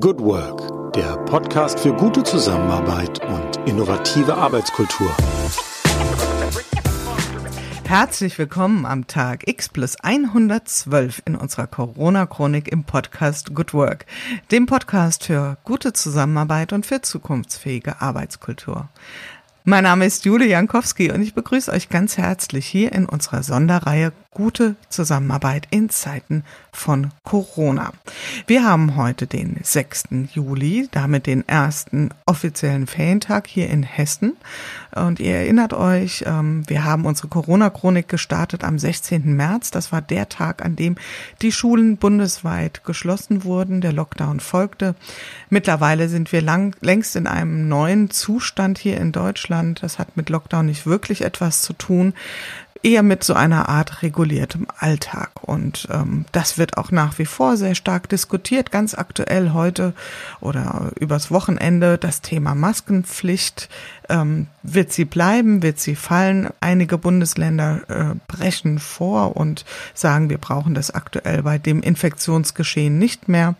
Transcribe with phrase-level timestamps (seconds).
[0.00, 5.14] Good Work, der Podcast für gute Zusammenarbeit und innovative Arbeitskultur.
[7.84, 14.06] Herzlich willkommen am Tag X plus 112 in unserer Corona-Chronik im Podcast Good Work,
[14.50, 18.88] dem Podcast für gute Zusammenarbeit und für zukunftsfähige Arbeitskultur.
[19.64, 24.12] Mein Name ist Jule Jankowski und ich begrüße euch ganz herzlich hier in unserer Sonderreihe
[24.34, 26.42] Gute Zusammenarbeit in Zeiten
[26.72, 27.92] von Corona.
[28.46, 30.04] Wir haben heute den 6.
[30.32, 34.38] Juli, damit den ersten offiziellen Ferientag hier in Hessen.
[34.94, 39.36] Und ihr erinnert euch, ähm, wir haben unsere Corona-Chronik gestartet am 16.
[39.36, 39.70] März.
[39.70, 40.96] Das war der Tag, an dem
[41.42, 43.82] die Schulen bundesweit geschlossen wurden.
[43.82, 44.94] Der Lockdown folgte.
[45.50, 49.82] Mittlerweile sind wir lang, längst in einem neuen Zustand hier in Deutschland.
[49.82, 52.14] Das hat mit Lockdown nicht wirklich etwas zu tun
[52.82, 55.30] eher mit so einer Art reguliertem Alltag.
[55.42, 58.70] Und ähm, das wird auch nach wie vor sehr stark diskutiert.
[58.70, 59.94] Ganz aktuell heute
[60.40, 63.68] oder übers Wochenende das Thema Maskenpflicht.
[64.08, 65.62] Ähm, wird sie bleiben?
[65.62, 66.50] Wird sie fallen?
[66.60, 73.28] Einige Bundesländer äh, brechen vor und sagen, wir brauchen das aktuell bei dem Infektionsgeschehen nicht
[73.28, 73.54] mehr.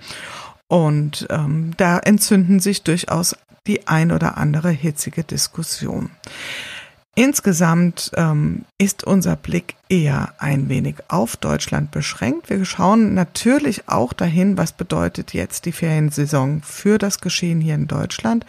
[0.69, 6.11] Und ähm, da entzünden sich durchaus die ein oder andere hitzige Diskussion.
[7.15, 12.49] Insgesamt ähm, ist unser Blick eher ein wenig auf Deutschland beschränkt.
[12.49, 17.87] Wir schauen natürlich auch dahin, was bedeutet jetzt die Feriensaison für das Geschehen hier in
[17.87, 18.47] Deutschland.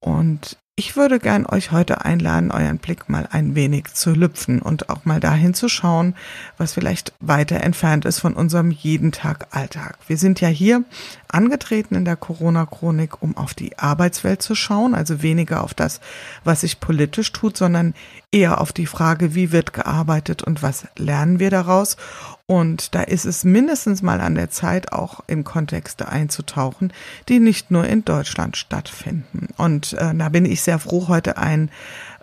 [0.00, 4.90] Und ich würde gern euch heute einladen, euren Blick mal ein wenig zu lüpfen und
[4.90, 6.16] auch mal dahin zu schauen,
[6.58, 9.96] was vielleicht weiter entfernt ist von unserem jeden Tag Alltag.
[10.08, 10.82] Wir sind ja hier
[11.28, 16.00] angetreten in der Corona-Chronik, um auf die Arbeitswelt zu schauen, also weniger auf das,
[16.42, 17.94] was sich politisch tut, sondern
[18.32, 21.96] eher auf die Frage, wie wird gearbeitet und was lernen wir daraus
[22.46, 26.92] und da ist es mindestens mal an der Zeit, auch in Kontexte einzutauchen,
[27.28, 29.48] die nicht nur in Deutschland stattfinden.
[29.56, 31.70] Und äh, da bin ich sehr froh, heute einen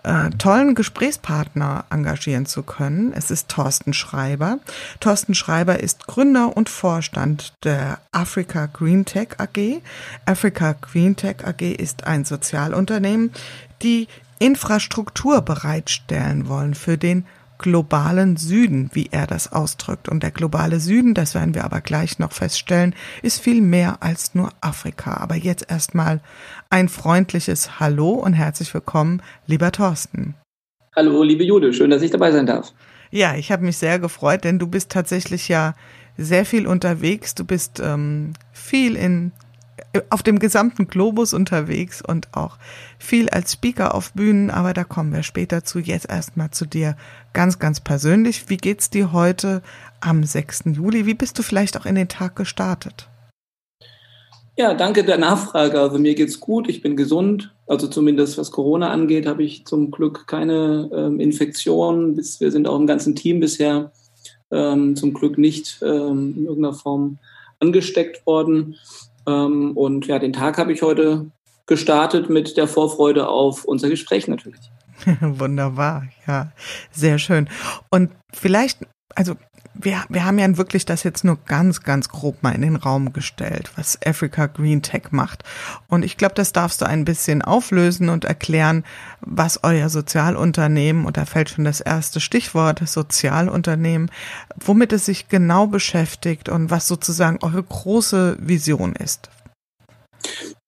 [0.04, 3.12] äh, tollen Gesprächspartner engagieren zu können.
[3.12, 4.60] Es ist Thorsten Schreiber.
[5.00, 9.80] Thorsten Schreiber ist Gründer und Vorstand der Africa Green Tech AG.
[10.24, 13.32] Africa Green Tech AG ist ein Sozialunternehmen,
[13.82, 14.06] die
[14.38, 17.26] Infrastruktur bereitstellen wollen für den
[17.62, 20.10] globalen Süden, wie er das ausdrückt.
[20.10, 24.34] Und der globale Süden, das werden wir aber gleich noch feststellen, ist viel mehr als
[24.34, 25.16] nur Afrika.
[25.16, 26.20] Aber jetzt erstmal
[26.68, 30.34] ein freundliches Hallo und herzlich willkommen, lieber Thorsten.
[30.94, 32.74] Hallo, liebe Jude, schön, dass ich dabei sein darf.
[33.10, 35.74] Ja, ich habe mich sehr gefreut, denn du bist tatsächlich ja
[36.18, 37.34] sehr viel unterwegs.
[37.34, 39.32] Du bist ähm, viel in
[40.10, 42.58] auf dem gesamten Globus unterwegs und auch
[42.98, 45.78] viel als Speaker auf Bühnen, aber da kommen wir später zu.
[45.78, 46.96] Jetzt erstmal zu dir
[47.32, 48.48] ganz, ganz persönlich.
[48.48, 49.62] Wie geht's dir heute
[50.00, 50.64] am 6.
[50.72, 51.06] Juli?
[51.06, 53.08] Wie bist du vielleicht auch in den Tag gestartet?
[54.56, 55.80] Ja, danke der Nachfrage.
[55.80, 57.54] Also mir geht's gut, ich bin gesund.
[57.66, 62.16] Also zumindest was Corona angeht, habe ich zum Glück keine ähm, Infektion.
[62.16, 63.92] Wir sind auch im ganzen Team bisher
[64.50, 67.18] ähm, zum Glück nicht ähm, in irgendeiner Form
[67.60, 68.76] angesteckt worden.
[69.26, 71.30] Ähm, und ja, den Tag habe ich heute
[71.66, 74.60] gestartet mit der Vorfreude auf unser Gespräch natürlich.
[75.20, 76.52] Wunderbar, ja,
[76.90, 77.48] sehr schön.
[77.90, 78.78] Und vielleicht,
[79.14, 79.34] also
[79.74, 83.12] wir, wir haben ja wirklich das jetzt nur ganz, ganz grob mal in den Raum
[83.12, 85.44] gestellt, was Africa Green Tech macht.
[85.88, 88.84] Und ich glaube, das darfst du ein bisschen auflösen und erklären,
[89.20, 94.10] was euer Sozialunternehmen, und da fällt schon das erste Stichwort, Sozialunternehmen,
[94.58, 99.30] womit es sich genau beschäftigt und was sozusagen eure große Vision ist.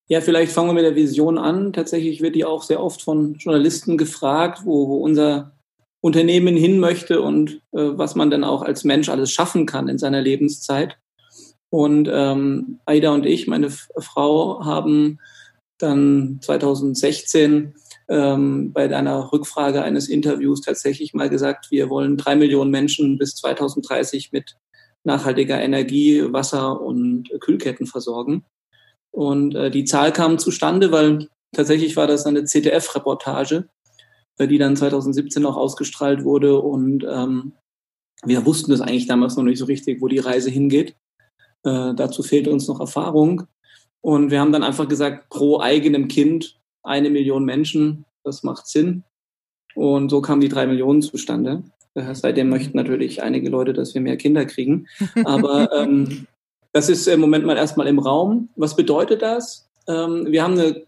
[0.06, 1.72] Ja, vielleicht fangen wir mit der Vision an.
[1.72, 5.52] Tatsächlich wird die auch sehr oft von Journalisten gefragt, wo, wo unser
[6.04, 9.96] Unternehmen hin möchte und äh, was man dann auch als Mensch alles schaffen kann in
[9.96, 10.98] seiner Lebenszeit.
[11.70, 15.18] Und ähm, Aida und ich, meine F Frau, haben
[15.78, 17.72] dann 2016
[18.10, 23.36] ähm, bei einer Rückfrage eines Interviews tatsächlich mal gesagt, wir wollen drei Millionen Menschen bis
[23.36, 24.56] 2030 mit
[25.04, 28.44] nachhaltiger Energie, Wasser und Kühlketten versorgen.
[29.10, 33.83] Und äh, die Zahl kam zustande, weil tatsächlich war das eine ZDF-Reportage, äh,
[34.40, 36.60] die dann 2017 auch ausgestrahlt wurde.
[36.60, 37.52] Und ähm,
[38.24, 40.96] wir wussten das eigentlich damals noch nicht so richtig, wo die Reise hingeht.
[41.64, 43.44] Äh, dazu fehlt uns noch Erfahrung.
[44.00, 49.04] Und wir haben dann einfach gesagt, pro eigenem Kind eine Million Menschen, das macht Sinn.
[49.74, 51.62] Und so kamen die drei Millionen zustande.
[51.94, 54.86] Äh, seitdem möchten natürlich einige Leute, dass wir mehr Kinder kriegen.
[55.24, 56.26] Aber ähm,
[56.72, 58.50] das ist im Moment mal erstmal im Raum.
[58.56, 59.70] Was bedeutet das?
[59.88, 60.84] Ähm, wir haben eine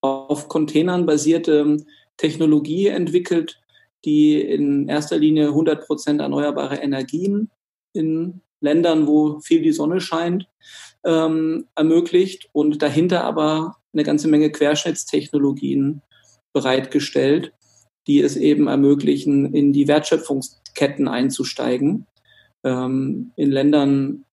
[0.00, 1.78] auf Containern basierte
[2.16, 3.60] Technologie entwickelt,
[4.04, 7.50] die in erster Linie 100 Prozent erneuerbare Energien
[7.92, 10.48] in Ländern, wo viel die Sonne scheint,
[11.04, 16.02] ähm, ermöglicht und dahinter aber eine ganze Menge Querschnittstechnologien
[16.52, 17.52] bereitgestellt,
[18.06, 22.06] die es eben ermöglichen, in die Wertschöpfungsketten einzusteigen.
[22.64, 24.24] Ähm, in Ländern,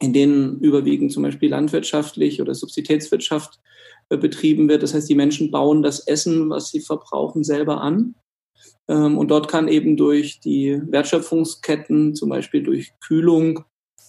[0.00, 3.67] in denen überwiegend zum Beispiel landwirtschaftlich oder Subsiditätswirtschaft äh,
[4.16, 4.82] betrieben wird.
[4.82, 8.14] Das heißt, die Menschen bauen das Essen, was sie verbrauchen, selber an.
[8.88, 13.64] Ähm, und dort kann eben durch die Wertschöpfungsketten, zum Beispiel durch Kühlung,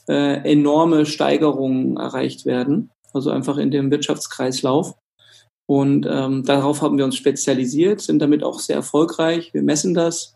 [0.08, 2.92] äh, enorme Steigerungen erreicht werden.
[3.14, 4.96] Also einfach in dem Wirtschaftskreislauf.
[5.68, 9.54] Und ähm, darauf haben wir uns spezialisiert, sind damit auch sehr erfolgreich.
[9.54, 10.36] Wir messen das.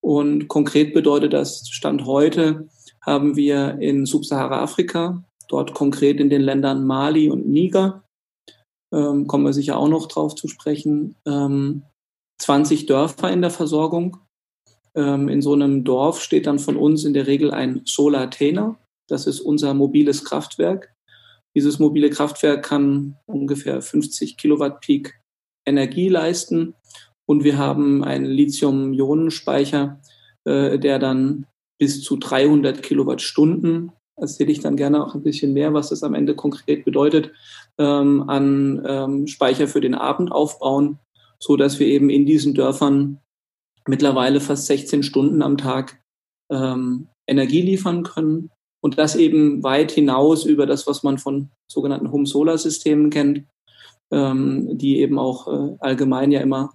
[0.00, 2.68] Und konkret bedeutet das, Stand heute
[3.04, 8.02] haben wir in Subsahara-Afrika, dort konkret in den Ländern Mali und Niger,
[8.92, 11.82] ähm, kommen wir sicher auch noch drauf zu sprechen, ähm,
[12.38, 14.18] 20 Dörfer in der Versorgung.
[14.94, 18.78] Ähm, in so einem Dorf steht dann von uns in der Regel ein Solar-Tainer.
[19.08, 20.94] Das ist unser mobiles Kraftwerk.
[21.54, 25.20] Dieses mobile Kraftwerk kann ungefähr 50 Kilowatt Peak
[25.66, 26.74] Energie leisten.
[27.26, 30.00] Und wir haben einen Lithium-Ionen-Speicher,
[30.44, 31.46] äh, der dann
[31.78, 33.92] bis zu 300 Kilowattstunden,
[34.22, 37.32] erzähle ich dann gerne auch ein bisschen mehr, was das am Ende konkret bedeutet,
[37.78, 40.98] ähm, an ähm, Speicher für den Abend aufbauen,
[41.38, 43.18] so dass wir eben in diesen Dörfern
[43.86, 46.00] mittlerweile fast 16 Stunden am Tag
[46.50, 52.12] ähm, Energie liefern können und das eben weit hinaus über das, was man von sogenannten
[52.12, 53.44] Home-Solar-Systemen kennt,
[54.12, 56.70] ähm, die eben auch äh, allgemein ja immer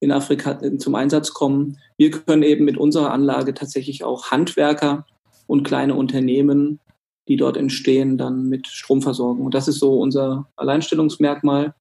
[0.00, 1.78] in Afrika zum Einsatz kommen.
[1.98, 5.06] Wir können eben mit unserer Anlage tatsächlich auch Handwerker
[5.50, 6.78] und kleine Unternehmen,
[7.26, 9.44] die dort entstehen, dann mit Strom versorgen.
[9.44, 11.74] Und das ist so unser Alleinstellungsmerkmal,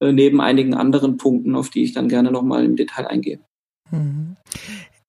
[0.00, 3.38] äh, neben einigen anderen Punkten, auf die ich dann gerne nochmal im Detail eingehe.
[3.92, 4.36] Mhm.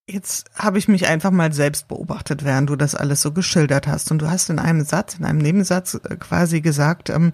[0.08, 4.12] Jetzt habe ich mich einfach mal selbst beobachtet, während du das alles so geschildert hast.
[4.12, 7.32] Und du hast in einem Satz, in einem Nebensatz äh, quasi gesagt, ähm,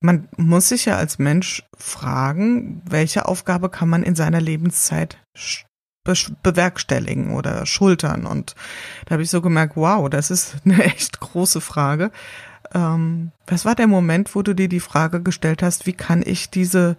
[0.00, 5.73] man muss sich ja als Mensch fragen, welche Aufgabe kann man in seiner Lebenszeit be
[6.42, 8.26] bewerkstelligen oder schultern.
[8.26, 8.54] Und
[9.06, 12.10] da habe ich so gemerkt, wow, das ist eine echt große Frage.
[12.72, 16.50] Ähm, was war der Moment, wo du dir die Frage gestellt hast, wie kann ich
[16.50, 16.96] diese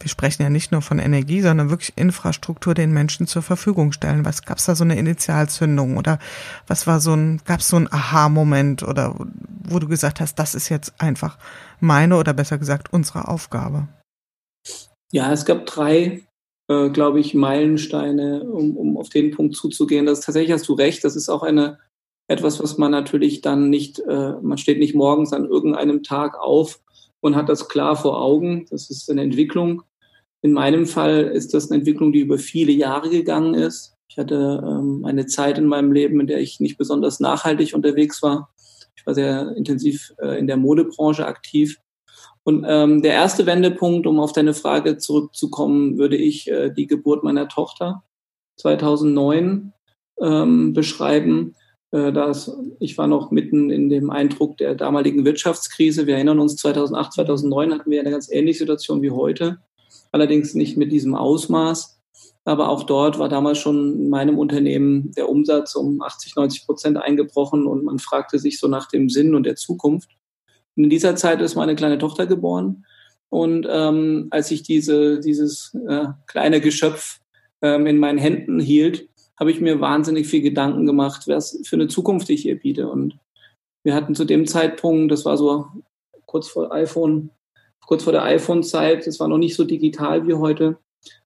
[0.00, 4.24] wir sprechen ja nicht nur von Energie, sondern wirklich Infrastruktur den Menschen zur Verfügung stellen.
[4.24, 6.18] Was gab es da so eine Initialzündung oder
[6.66, 10.54] was war so ein, gab es so ein Aha-Moment oder wo du gesagt hast, das
[10.54, 11.38] ist jetzt einfach
[11.80, 13.88] meine oder besser gesagt unsere Aufgabe?
[15.12, 16.22] Ja, es gab drei,
[16.68, 20.06] äh, glaube ich, Meilensteine, um, um auf den Punkt zuzugehen.
[20.06, 21.04] Das tatsächlich hast du recht.
[21.04, 21.78] Das ist auch eine
[22.26, 26.80] etwas, was man natürlich dann nicht, äh, man steht nicht morgens an irgendeinem Tag auf
[27.20, 28.66] und hat das klar vor Augen.
[28.70, 29.82] Das ist eine Entwicklung.
[30.42, 33.94] In meinem Fall ist das eine Entwicklung, die über viele Jahre gegangen ist.
[34.08, 38.22] Ich hatte ähm, eine Zeit in meinem Leben, in der ich nicht besonders nachhaltig unterwegs
[38.22, 38.54] war.
[38.94, 41.80] Ich war sehr intensiv äh, in der Modebranche aktiv.
[42.44, 47.24] Und ähm, der erste Wendepunkt, um auf deine Frage zurückzukommen, würde ich äh, die Geburt
[47.24, 48.04] meiner Tochter
[48.58, 49.72] 2009
[50.20, 51.56] ähm, beschreiben.
[51.90, 56.06] Äh, das, ich war noch mitten in dem Eindruck der damaligen Wirtschaftskrise.
[56.06, 59.58] Wir erinnern uns, 2008, 2009 hatten wir eine ganz ähnliche Situation wie heute,
[60.12, 61.98] allerdings nicht mit diesem Ausmaß.
[62.46, 66.98] Aber auch dort war damals schon in meinem Unternehmen der Umsatz um 80, 90 Prozent
[66.98, 70.10] eingebrochen und man fragte sich so nach dem Sinn und der Zukunft.
[70.76, 72.84] Und in dieser Zeit ist meine kleine Tochter geboren.
[73.28, 77.20] Und ähm, als ich diese, dieses äh, kleine Geschöpf
[77.62, 81.88] ähm, in meinen Händen hielt, habe ich mir wahnsinnig viel Gedanken gemacht, was für eine
[81.88, 82.88] Zukunft ich ihr biete.
[82.88, 83.18] Und
[83.82, 85.66] wir hatten zu dem Zeitpunkt, das war so
[86.26, 87.30] kurz vor iPhone,
[87.86, 90.78] kurz vor der iPhone-Zeit, das war noch nicht so digital wie heute,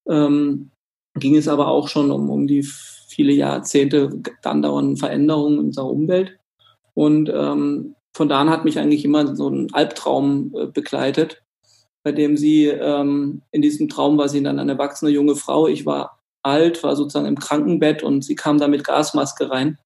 [0.08, 0.70] ähm,
[1.14, 4.10] ging es aber auch schon um, um die viele Jahrzehnte
[4.42, 6.38] andauernden Veränderungen in unserer Umwelt.
[6.94, 11.42] Und ähm, von da an hat mich eigentlich immer so ein Albtraum äh, begleitet,
[12.02, 15.68] bei dem sie ähm, in diesem Traum war sie dann eine erwachsene junge Frau.
[15.68, 19.78] Ich war alt, war sozusagen im Krankenbett und sie kam da mit Gasmaske rein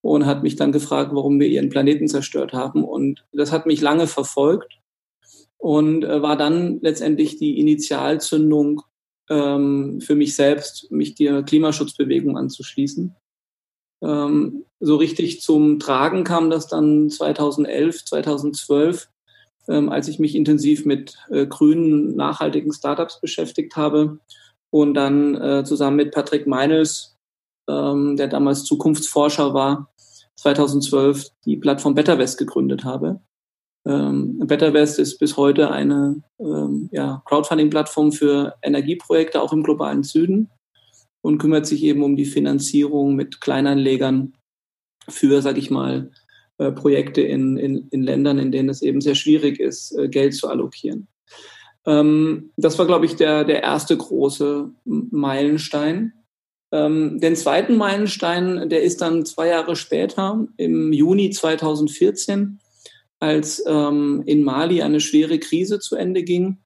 [0.00, 2.84] und hat mich dann gefragt, warum wir ihren Planeten zerstört haben.
[2.84, 4.78] Und das hat mich lange verfolgt
[5.58, 8.80] und äh, war dann letztendlich die Initialzündung
[9.28, 13.14] ähm, für mich selbst, mich der Klimaschutzbewegung anzuschließen.
[14.00, 19.08] Ähm, so richtig zum Tragen kam das dann 2011, 2012,
[19.68, 24.18] ähm, als ich mich intensiv mit äh, grünen, nachhaltigen Startups beschäftigt habe
[24.70, 27.16] und dann äh, zusammen mit Patrick Meinels,
[27.68, 29.90] ähm, der damals Zukunftsforscher war,
[30.36, 33.20] 2012 die Plattform BetterWest gegründet habe.
[33.84, 40.50] Ähm, BetterWest ist bis heute eine ähm, ja, Crowdfunding-Plattform für Energieprojekte auch im globalen Süden
[41.20, 44.34] und kümmert sich eben um die Finanzierung mit Kleinanlegern
[45.08, 46.10] für, sag ich mal,
[46.58, 50.34] äh, Projekte in, in, in Ländern, in denen es eben sehr schwierig ist, äh, Geld
[50.34, 51.08] zu allokieren.
[51.86, 56.12] Ähm, das war, glaube ich, der, der erste große Meilenstein.
[56.70, 62.58] Ähm, den zweiten Meilenstein, der ist dann zwei Jahre später, im Juni 2014,
[63.20, 66.58] als ähm, in Mali eine schwere Krise zu Ende ging.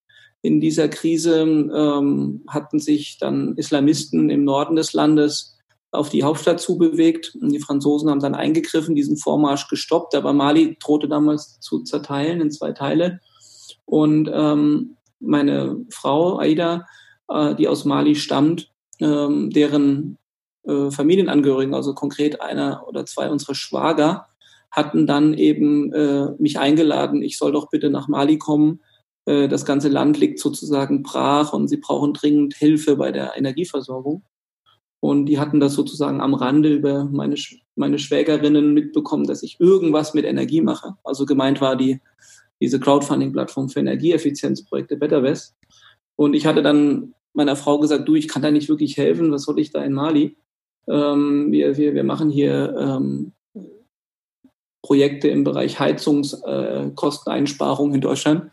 [0.42, 5.51] In dieser Krise ähm, hatten sich dann Islamisten im Norden des Landes
[5.92, 7.36] auf die Hauptstadt zubewegt.
[7.40, 10.14] Und die Franzosen haben dann eingegriffen, diesen Vormarsch gestoppt.
[10.14, 13.20] Aber Mali drohte damals zu zerteilen in zwei Teile.
[13.84, 16.86] Und ähm, meine Frau Aida,
[17.28, 20.18] äh, die aus Mali stammt, ähm, deren
[20.64, 24.26] äh, Familienangehörigen, also konkret einer oder zwei unserer Schwager,
[24.70, 28.80] hatten dann eben äh, mich eingeladen, ich soll doch bitte nach Mali kommen.
[29.26, 34.22] Äh, das ganze Land liegt sozusagen brach und sie brauchen dringend Hilfe bei der Energieversorgung.
[35.02, 37.34] Und die hatten das sozusagen am Rande über meine,
[37.74, 40.94] meine Schwägerinnen mitbekommen, dass ich irgendwas mit Energie mache.
[41.02, 42.00] Also gemeint war die,
[42.60, 45.56] diese Crowdfunding-Plattform für Energieeffizienzprojekte BetterWest.
[46.14, 49.42] Und ich hatte dann meiner Frau gesagt, du, ich kann da nicht wirklich helfen, was
[49.42, 50.36] soll ich da in Mali?
[50.86, 53.32] Ähm, wir, wir, wir machen hier ähm,
[54.82, 58.52] Projekte im Bereich Heizungskosteneinsparung äh, in Deutschland.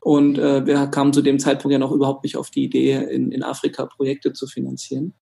[0.00, 3.30] Und äh, wir kamen zu dem Zeitpunkt ja noch überhaupt nicht auf die Idee, in,
[3.30, 5.14] in Afrika Projekte zu finanzieren.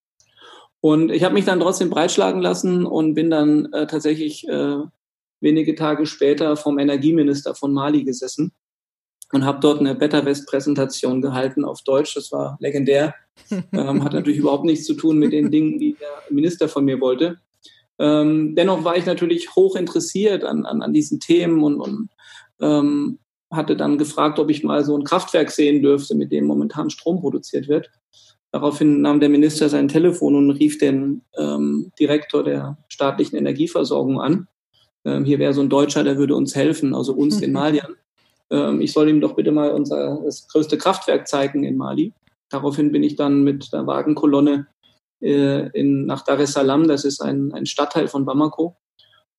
[0.82, 4.78] Und ich habe mich dann trotzdem breitschlagen lassen und bin dann äh, tatsächlich äh,
[5.40, 8.50] wenige Tage später vom Energieminister von Mali gesessen
[9.32, 12.16] und habe dort eine Better West Präsentation gehalten auf Deutsch.
[12.16, 13.14] Das war legendär.
[13.72, 17.00] Ähm, hat natürlich überhaupt nichts zu tun mit den Dingen, die der Minister von mir
[17.00, 17.38] wollte.
[17.98, 22.10] Ähm, dennoch war ich natürlich hoch interessiert an, an, an diesen Themen und, und
[22.60, 23.18] ähm,
[23.50, 27.20] hatte dann gefragt, ob ich mal so ein Kraftwerk sehen dürfte, mit dem momentan Strom
[27.20, 27.90] produziert wird.
[28.52, 34.46] Daraufhin nahm der Minister sein Telefon und rief den ähm, Direktor der staatlichen Energieversorgung an.
[35.06, 37.96] Ähm, hier wäre so ein Deutscher, der würde uns helfen, also uns in Malian.
[38.50, 42.12] Ähm, ich soll ihm doch bitte mal unser das größte Kraftwerk zeigen in Mali.
[42.50, 44.66] Daraufhin bin ich dann mit der Wagenkolonne
[45.22, 48.76] äh, in, nach Dar es Salaam, das ist ein, ein Stadtteil von Bamako,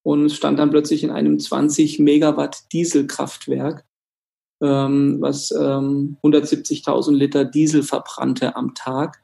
[0.02, 3.86] und stand dann plötzlich in einem 20 Megawatt Dieselkraftwerk,
[4.64, 9.22] ähm, was ähm, 170.000 Liter Diesel verbrannte am Tag.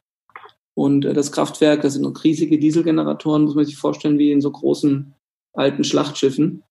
[0.74, 4.50] Und äh, das Kraftwerk, das sind riesige Dieselgeneratoren, muss man sich vorstellen, wie in so
[4.50, 5.14] großen
[5.54, 6.62] alten Schlachtschiffen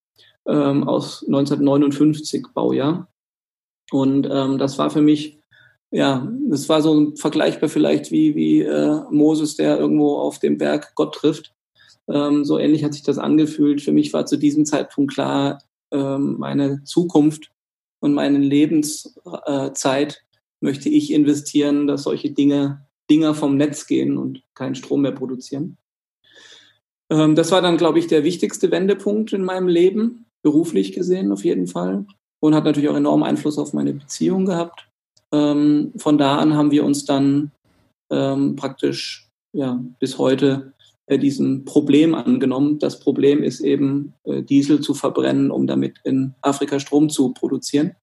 [0.46, 3.08] ähm, aus 1959 Baujahr.
[3.90, 5.40] Und ähm, das war für mich,
[5.90, 10.94] ja, das war so vergleichbar vielleicht wie, wie äh, Moses, der irgendwo auf dem Berg
[10.94, 11.52] Gott trifft.
[12.08, 13.82] Ähm, so ähnlich hat sich das angefühlt.
[13.82, 15.60] Für mich war zu diesem Zeitpunkt klar,
[15.90, 17.50] ähm, meine Zukunft
[18.00, 20.24] und meine Lebenszeit
[20.60, 25.78] möchte ich investieren, dass solche Dinge, Dinger vom Netz gehen und keinen Strom mehr produzieren.
[27.10, 31.44] Ähm, das war dann, glaube ich, der wichtigste Wendepunkt in meinem Leben, beruflich gesehen auf
[31.44, 32.06] jeden Fall.
[32.42, 34.88] Und hat natürlich auch enormen Einfluss auf meine Beziehung gehabt.
[35.32, 37.52] Ähm, von da an haben wir uns dann
[38.10, 40.72] ähm, praktisch ja, bis heute
[41.18, 42.78] diesem Problem angenommen.
[42.78, 47.96] Das Problem ist eben, äh, Diesel zu verbrennen, um damit in Afrika Strom zu produzieren.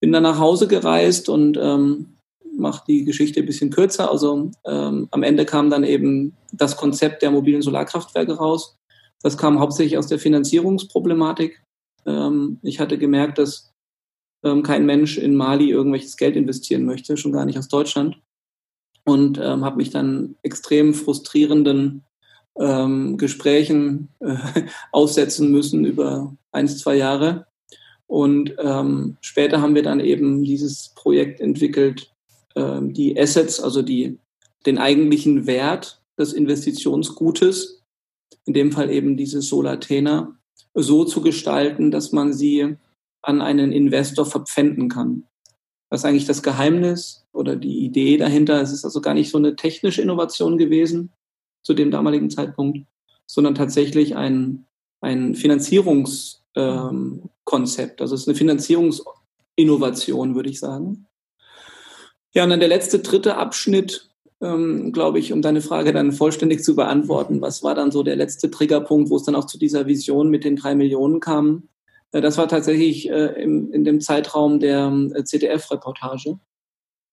[0.00, 2.18] Bin dann nach Hause gereist und ähm,
[2.56, 4.10] mache die Geschichte ein bisschen kürzer.
[4.10, 8.76] Also ähm, am Ende kam dann eben das Konzept der mobilen Solarkraftwerke raus.
[9.22, 11.62] Das kam hauptsächlich aus der Finanzierungsproblematik.
[12.06, 13.72] Ähm, ich hatte gemerkt, dass
[14.44, 18.20] ähm, kein Mensch in Mali irgendwelches Geld investieren möchte, schon gar nicht aus Deutschland.
[19.08, 22.04] Und ähm, habe mich dann extrem frustrierenden
[22.58, 24.36] ähm, Gesprächen äh,
[24.92, 27.46] aussetzen müssen über ein, zwei Jahre.
[28.06, 32.12] Und ähm, später haben wir dann eben dieses Projekt entwickelt,
[32.54, 34.18] ähm, die Assets, also die,
[34.66, 37.82] den eigentlichen Wert des Investitionsgutes,
[38.44, 40.36] in dem Fall eben diese Solatena,
[40.74, 42.76] so zu gestalten, dass man sie
[43.22, 45.24] an einen Investor verpfänden kann.
[45.90, 48.60] Was eigentlich das Geheimnis oder die Idee dahinter?
[48.60, 51.12] Es ist also gar nicht so eine technische Innovation gewesen
[51.62, 52.86] zu dem damaligen Zeitpunkt,
[53.26, 54.66] sondern tatsächlich ein,
[55.00, 56.40] ein Finanzierungskonzept.
[56.56, 61.06] Ähm, also es ist eine Finanzierungsinnovation, würde ich sagen.
[62.34, 66.62] Ja, und dann der letzte, dritte Abschnitt, ähm, glaube ich, um deine Frage dann vollständig
[66.62, 67.40] zu beantworten.
[67.40, 70.44] Was war dann so der letzte Triggerpunkt, wo es dann auch zu dieser Vision mit
[70.44, 71.68] den drei Millionen kam?
[72.12, 76.38] Äh, das war tatsächlich äh, in dem Zeitraum der äh, ZDF-Reportage.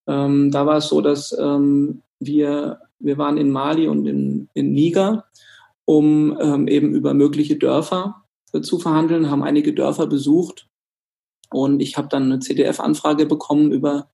[0.07, 4.73] Ähm, da war es so, dass ähm, wir, wir waren in Mali und in, in
[4.73, 5.25] Niger,
[5.85, 8.23] um ähm, eben über mögliche Dörfer
[8.53, 10.67] äh, zu verhandeln, haben einige Dörfer besucht
[11.51, 14.09] und ich habe dann eine CDF-Anfrage bekommen über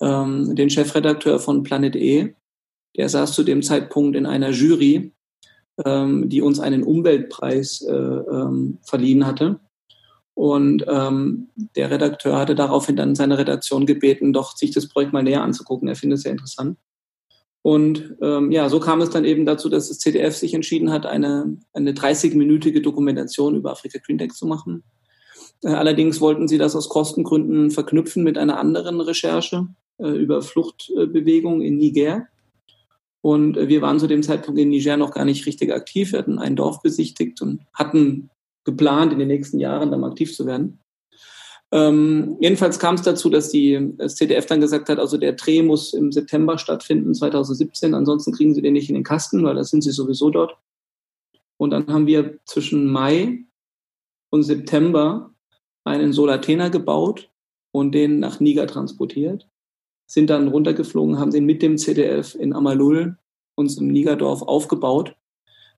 [0.00, 2.34] ähm, den Chefredakteur von Planet E.
[2.96, 5.12] Der saß zu dem Zeitpunkt in einer Jury
[5.84, 9.58] ähm, die uns einen Umweltpreis ähm, verliehen hatte.
[10.34, 15.22] Und ähm, der Redakteur hatte daraufhin dann seine Redaktion gebeten, doch sich das Projekt mal
[15.22, 15.88] näher anzugucken.
[15.88, 16.76] Er findet es sehr interessant.
[17.62, 21.06] Und ähm, ja, so kam es dann eben dazu, dass das CDF sich entschieden hat,
[21.06, 24.82] eine, eine 30-minütige Dokumentation über Afrika Green Tech zu machen.
[25.62, 31.62] Äh, allerdings wollten sie das aus Kostengründen verknüpfen mit einer anderen Recherche äh, über Fluchtbewegung
[31.62, 32.26] in Niger.
[33.22, 36.12] Und äh, wir waren zu dem Zeitpunkt in Niger noch gar nicht richtig aktiv.
[36.12, 38.28] Wir hatten ein Dorf besichtigt und hatten
[38.64, 40.80] geplant, in den nächsten Jahren dann aktiv zu werden.
[41.72, 45.62] Ähm, jedenfalls kam es dazu, dass die, das CDF dann gesagt hat, also der Dreh
[45.62, 49.64] muss im September stattfinden, 2017, ansonsten kriegen sie den nicht in den Kasten, weil da
[49.64, 50.56] sind sie sowieso dort.
[51.56, 53.44] Und dann haben wir zwischen Mai
[54.30, 55.34] und September
[55.84, 57.30] einen Solatena gebaut
[57.72, 59.48] und den nach Niger transportiert,
[60.06, 63.18] sind dann runtergeflogen, haben den mit dem CDF in Amalul,
[63.56, 65.16] unserem Nigerdorf, aufgebaut,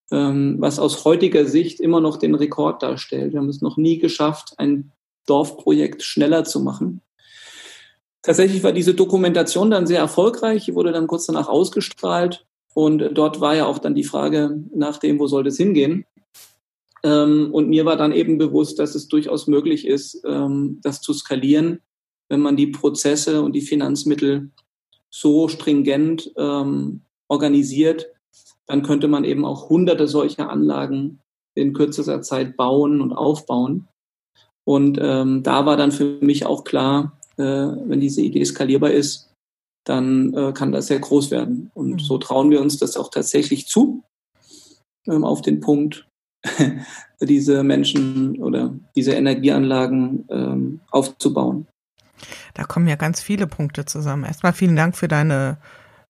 [0.08, 3.32] was aus heutiger Sicht immer noch den Rekord darstellt.
[3.32, 4.92] Wir haben es noch nie geschafft, ein
[5.26, 7.00] Dorfprojekt schneller zu machen.
[8.22, 13.40] Tatsächlich war diese Dokumentation dann sehr erfolgreich, die wurde dann kurz danach ausgestrahlt und dort
[13.40, 16.04] war ja auch dann die Frage nach dem, wo soll das hingehen.
[17.02, 21.12] Ähm, und mir war dann eben bewusst, dass es durchaus möglich ist, ähm, das zu
[21.12, 21.80] skalieren,
[22.28, 24.50] wenn man die Prozesse und die Finanzmittel
[25.08, 28.08] so stringent ähm, organisiert,
[28.66, 31.20] dann könnte man eben auch hunderte solcher Anlagen
[31.54, 33.88] in kürzester Zeit bauen und aufbauen.
[34.64, 39.32] Und ähm, da war dann für mich auch klar, äh, wenn diese Idee skalierbar ist,
[39.85, 41.70] dann äh, kann das sehr groß werden.
[41.75, 41.99] Und mhm.
[42.00, 44.02] so trauen wir uns das auch tatsächlich zu,
[45.06, 46.08] ähm, auf den Punkt,
[47.20, 51.66] diese Menschen oder diese Energieanlagen ähm, aufzubauen.
[52.54, 54.25] Da kommen ja ganz viele Punkte zusammen.
[54.25, 55.58] Erstmal vielen Dank für deine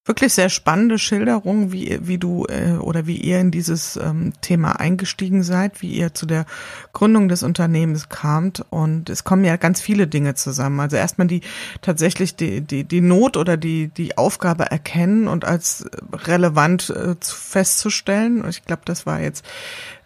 [0.06, 4.78] wirklich sehr spannende Schilderung, wie, wie du äh, oder wie ihr in dieses ähm, Thema
[4.78, 6.46] eingestiegen seid, wie ihr zu der
[6.92, 8.64] Gründung des Unternehmens kamt.
[8.70, 10.80] Und es kommen ja ganz viele Dinge zusammen.
[10.80, 11.42] Also erstmal die
[11.82, 18.42] tatsächlich die, die, die Not oder die, die Aufgabe erkennen und als relevant äh, festzustellen.
[18.42, 19.44] Und ich glaube, das war jetzt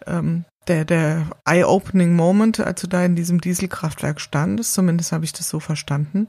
[0.07, 4.73] ähm, der, der eye-opening Moment, als du da in diesem Dieselkraftwerk standest.
[4.73, 6.27] Zumindest habe ich das so verstanden.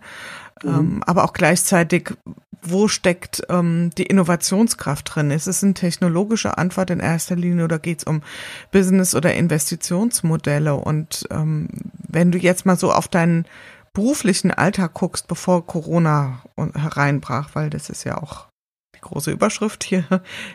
[0.63, 0.69] Mhm.
[0.69, 2.15] Ähm, aber auch gleichzeitig,
[2.63, 5.31] wo steckt ähm, die Innovationskraft drin?
[5.31, 8.23] Ist es eine technologische Antwort in erster Linie oder geht es um
[8.71, 10.75] Business- oder Investitionsmodelle?
[10.75, 11.69] Und ähm,
[12.09, 13.47] wenn du jetzt mal so auf deinen
[13.93, 18.47] beruflichen Alltag guckst, bevor Corona hereinbrach, weil das ist ja auch
[18.95, 20.05] die große Überschrift hier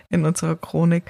[0.10, 1.04] in unserer Chronik,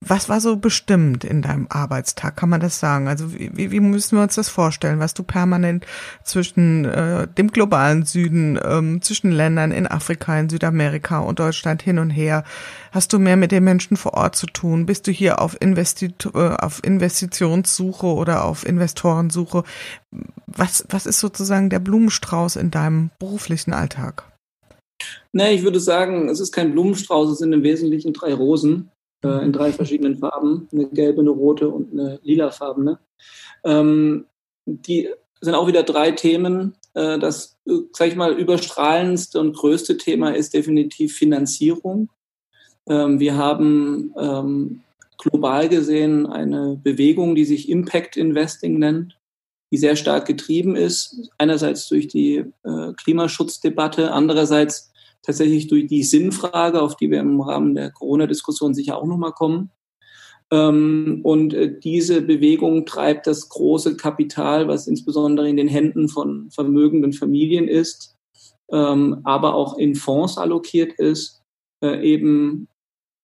[0.00, 2.36] was war so bestimmt in deinem Arbeitstag?
[2.36, 3.08] Kann man das sagen?
[3.08, 4.98] Also wie, wie müssen wir uns das vorstellen?
[4.98, 5.86] Was du permanent
[6.22, 11.98] zwischen äh, dem globalen Süden, ähm, zwischen Ländern in Afrika, in Südamerika und Deutschland hin
[11.98, 12.44] und her?
[12.92, 14.84] Hast du mehr mit den Menschen vor Ort zu tun?
[14.84, 19.64] Bist du hier auf, Investit äh, auf Investitionssuche oder auf Investorensuche?
[20.46, 24.30] Was, was ist sozusagen der Blumenstrauß in deinem beruflichen Alltag?
[25.32, 28.90] Nee, ich würde sagen, es ist kein Blumenstrauß, es sind im Wesentlichen drei Rosen
[29.28, 32.98] in drei verschiedenen Farben, eine gelbe, eine rote und eine lilafarbene.
[33.64, 34.26] Ähm,
[34.66, 35.08] die
[35.40, 36.74] sind auch wieder drei Themen.
[36.94, 37.56] Äh, das,
[37.92, 42.08] sag ich mal, überstrahlendste und größte Thema ist definitiv Finanzierung.
[42.88, 44.82] Ähm, wir haben ähm,
[45.18, 49.18] global gesehen eine Bewegung, die sich Impact Investing nennt,
[49.70, 51.30] die sehr stark getrieben ist.
[51.38, 54.92] Einerseits durch die äh, Klimaschutzdebatte, andererseits
[55.24, 59.70] tatsächlich durch die Sinnfrage, auf die wir im Rahmen der Corona-Diskussion sicher auch nochmal kommen.
[60.50, 66.50] Ähm, und äh, diese Bewegung treibt das große Kapital, was insbesondere in den Händen von
[66.50, 68.16] vermögenden Familien ist,
[68.70, 71.42] ähm, aber auch in Fonds allokiert ist,
[71.82, 72.68] äh, eben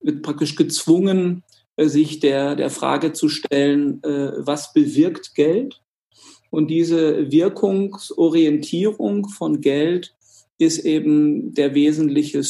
[0.01, 1.45] wird praktisch gezwungen,
[1.77, 5.83] äh, sich der, der Frage zu stellen, was bewirkt Geld?
[6.51, 10.15] Und diese Wirkungsorientierung von Geld
[10.61, 12.43] ist eben der wesentliche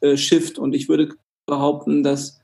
[0.00, 0.58] äh, Shift.
[0.58, 1.10] Und ich würde
[1.46, 2.40] behaupten, dass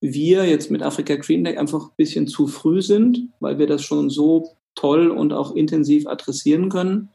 [0.00, 3.82] wir jetzt mit Afrika Green Tech einfach ein bisschen zu früh sind, weil wir das
[3.82, 7.08] schon so toll und auch intensiv adressieren können.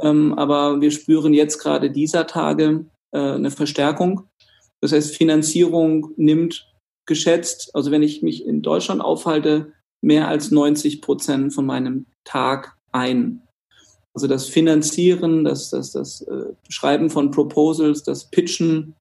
[0.00, 4.26] Ähm, aber wir spüren jetzt gerade dieser Tage äh, eine Verstärkung.
[4.80, 6.72] Das heißt, Finanzierung nimmt
[7.06, 12.76] geschätzt, also wenn ich mich in Deutschland aufhalte, mehr als 90 Prozent von meinem Tag
[12.92, 13.42] ein.
[14.14, 18.94] Also das Finanzieren, das, das, das äh, Schreiben von Proposals, das Pitchen.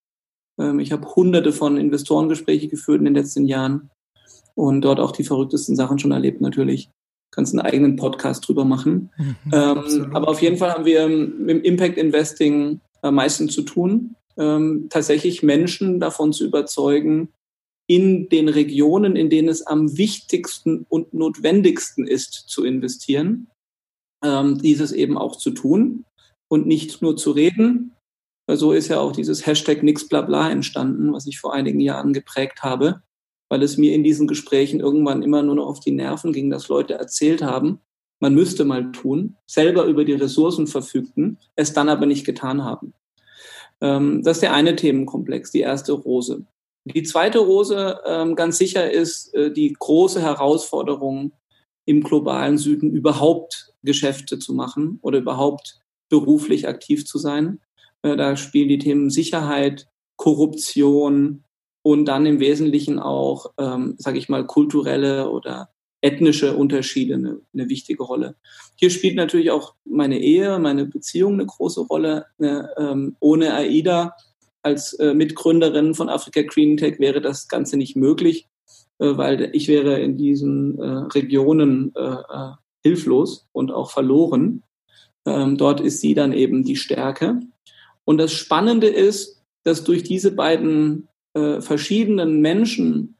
[0.59, 3.91] Ähm, ich habe hunderte von Investorengespräche geführt in den letzten Jahren
[4.55, 6.89] und dort auch die verrücktesten Sachen schon erlebt natürlich.
[7.31, 9.11] Kannst einen eigenen Podcast drüber machen.
[9.17, 14.15] Mhm, ähm, aber auf jeden Fall haben wir mit Impact Investing am meisten zu tun,
[14.37, 17.29] ähm, tatsächlich Menschen davon zu überzeugen,
[17.85, 23.47] in den Regionen, in denen es am wichtigsten und notwendigsten ist zu investieren,
[24.23, 26.05] ähm, dieses eben auch zu tun
[26.47, 27.95] und nicht nur zu reden.
[28.49, 32.13] So ist ja auch dieses Hashtag nix bla bla entstanden, was ich vor einigen Jahren
[32.13, 33.01] geprägt habe,
[33.49, 36.67] weil es mir in diesen Gesprächen irgendwann immer nur noch auf die Nerven ging, dass
[36.67, 37.79] Leute erzählt haben,
[38.19, 42.93] man müsste mal tun, selber über die Ressourcen verfügten, es dann aber nicht getan haben.
[43.81, 46.45] Ähm, das ist der eine Themenkomplex, die erste Rose.
[46.85, 51.33] Die zweite Rose ähm, ganz sicher ist äh, die große Herausforderung
[51.85, 57.59] im globalen Süden überhaupt Geschäfte zu machen oder überhaupt beruflich aktiv zu sein.
[58.01, 61.43] Äh, da spielen die Themen Sicherheit, Korruption
[61.81, 65.69] und dann im Wesentlichen auch, ähm, sage ich mal, kulturelle oder
[66.01, 68.35] ethnische Unterschiede eine, eine, wichtige Rolle.
[68.75, 72.25] Hier spielt natürlich auch meine Ehe, meine Beziehung eine große Rolle.
[72.37, 74.13] Eine, ähm, ohne AIDA
[74.61, 78.47] als äh, Mitgründerin von Africa Green Tech wäre das Ganze nicht möglich,
[78.99, 82.51] weil ich wäre in diesen äh, Regionen äh, äh,
[82.83, 84.63] hilflos und auch verloren.
[85.25, 87.39] Ähm, dort ist sie dann eben die Stärke.
[88.05, 93.17] Und das Spannende ist, dass durch diese beiden äh, verschiedenen Menschen,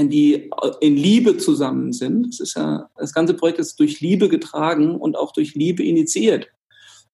[0.00, 4.96] die in Liebe zusammen sind, das ist ja, das ganze Projekt ist durch Liebe getragen
[4.96, 6.48] und auch durch Liebe initiiert.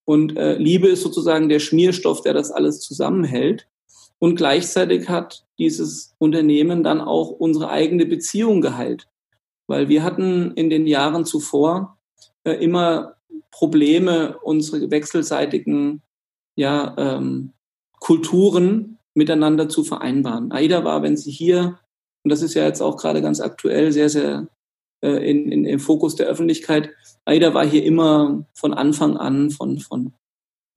[0.04, 3.66] Und äh, Liebe ist sozusagen der Schmierstoff, der das alles zusammenhält.
[4.24, 9.06] Und gleichzeitig hat dieses Unternehmen dann auch unsere eigene Beziehung geheilt.
[9.66, 11.98] Weil wir hatten in den Jahren zuvor
[12.44, 13.16] äh, immer
[13.50, 16.00] Probleme, unsere wechselseitigen
[16.56, 17.52] ja, ähm,
[18.00, 20.52] Kulturen miteinander zu vereinbaren.
[20.52, 21.78] AIDA war, wenn sie hier,
[22.22, 24.48] und das ist ja jetzt auch gerade ganz aktuell, sehr, sehr
[25.02, 26.88] äh, in, in, im Fokus der Öffentlichkeit,
[27.26, 30.14] AIDA war hier immer von Anfang an von, von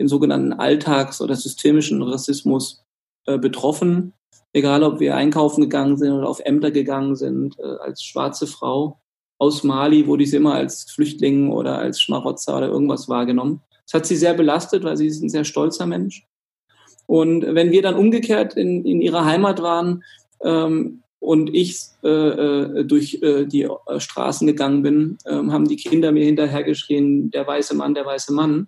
[0.02, 2.84] dem sogenannten Alltags- oder systemischen Rassismus
[3.28, 4.14] äh, betroffen.
[4.54, 9.00] Egal, ob wir einkaufen gegangen sind oder auf Ämter gegangen sind, äh, als schwarze Frau
[9.40, 13.62] aus Mali wurde sie immer als Flüchtling oder als Schmarotzer oder irgendwas wahrgenommen.
[13.86, 16.26] Das hat sie sehr belastet, weil sie ist ein sehr stolzer Mensch.
[17.06, 20.04] Und wenn wir dann umgekehrt in, in ihrer Heimat waren,
[20.42, 25.76] ähm, und ich äh, äh, durch äh, die äh, Straßen gegangen bin, ähm, haben die
[25.76, 28.68] Kinder mir hinterhergeschrien, der weiße Mann, der weiße Mann.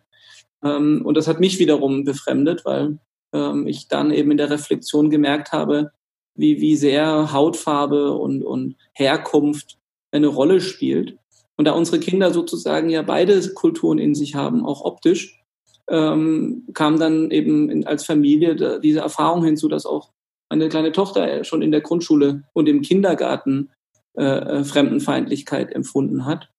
[0.64, 2.98] Ähm, und das hat mich wiederum befremdet, weil
[3.34, 5.92] ähm, ich dann eben in der Reflexion gemerkt habe,
[6.36, 9.78] wie, wie sehr Hautfarbe und, und Herkunft
[10.12, 11.18] eine Rolle spielt.
[11.58, 15.44] Und da unsere Kinder sozusagen ja beide Kulturen in sich haben, auch optisch,
[15.90, 20.12] ähm, kam dann eben in, als Familie diese Erfahrung hinzu, dass auch
[20.50, 23.70] meine kleine Tochter schon in der Grundschule und im Kindergarten
[24.18, 26.50] äh, äh, Fremdenfeindlichkeit empfunden hat.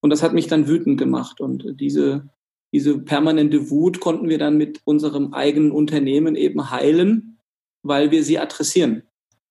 [0.00, 1.40] Und das hat mich dann wütend gemacht.
[1.40, 2.28] Und diese,
[2.72, 7.38] diese permanente Wut konnten wir dann mit unserem eigenen Unternehmen eben heilen,
[7.82, 9.02] weil wir sie adressieren.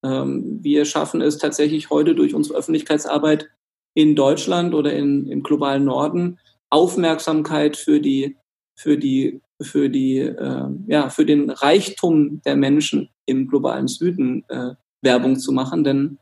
[0.04, 3.50] Ähm, wir schaffen es tatsächlich heute durch unsere Öffentlichkeitsarbeit
[3.94, 8.38] in Deutschland oder in, im globalen Norden Aufmerksamkeit für die,
[8.76, 14.76] für die, für die, äh, ja, für den Reichtum der Menschen im globalen Süden äh,
[15.02, 16.20] Werbung zu machen, denn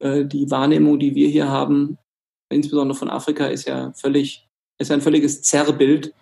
[0.00, 1.98] äh, die Wahrnehmung, die wir hier haben,
[2.50, 6.12] insbesondere von Afrika, ist ja völlig, ist ein völliges Zerrbild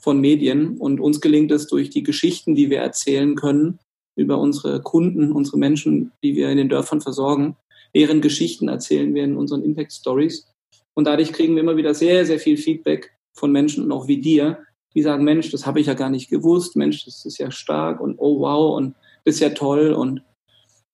[0.00, 0.78] von Medien.
[0.78, 3.78] Und uns gelingt es durch die Geschichten, die wir erzählen können
[4.16, 7.56] über unsere Kunden, unsere Menschen, die wir in den Dörfern versorgen,
[7.94, 10.48] deren Geschichten erzählen wir in unseren Impact Stories.
[10.94, 14.20] Und dadurch kriegen wir immer wieder sehr, sehr viel Feedback von Menschen und auch wie
[14.20, 14.58] dir,
[14.94, 18.00] die sagen, Mensch, das habe ich ja gar nicht gewusst, Mensch, das ist ja stark
[18.00, 19.92] und oh wow und ist ja toll.
[19.92, 20.22] Und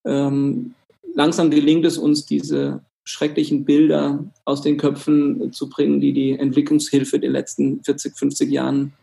[0.05, 0.75] ähm,
[1.15, 7.19] langsam gelingt es uns, diese schrecklichen Bilder aus den Köpfen zu bringen, die die Entwicklungshilfe
[7.19, 8.93] der letzten 40, 50 Jahren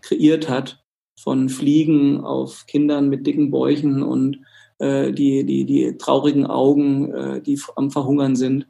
[0.00, 0.82] kreiert hat,
[1.20, 4.40] von Fliegen auf Kindern mit dicken Bäuchen und
[4.78, 8.66] äh, die, die, die traurigen Augen, äh, die am Verhungern sind,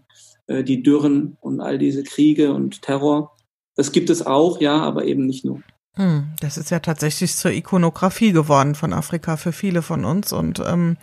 [0.48, 3.36] äh, die Dürren und all diese Kriege und Terror.
[3.76, 5.62] Das gibt es auch, ja, aber eben nicht nur.
[5.94, 10.32] Hm, das ist ja tatsächlich zur Ikonografie geworden von Afrika für viele von uns.
[10.32, 10.96] Und ähm,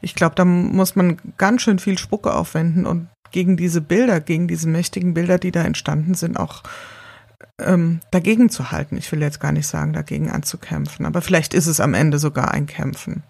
[0.00, 4.46] ich glaube, da muss man ganz schön viel Spucke aufwenden und gegen diese Bilder, gegen
[4.46, 6.62] diese mächtigen Bilder, die da entstanden sind, auch
[7.60, 8.96] ähm, dagegen zu halten.
[8.96, 12.52] Ich will jetzt gar nicht sagen, dagegen anzukämpfen, aber vielleicht ist es am Ende sogar
[12.52, 13.24] ein Kämpfen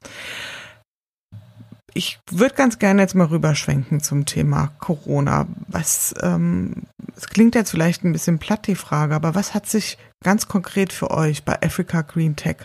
[1.94, 5.46] ich würde ganz gerne jetzt mal rüberschwenken zum Thema Corona.
[5.68, 6.82] Was, ähm,
[7.16, 10.92] es klingt jetzt vielleicht ein bisschen platt, die Frage, aber was hat sich ganz konkret
[10.92, 12.56] für euch bei Africa Green Tech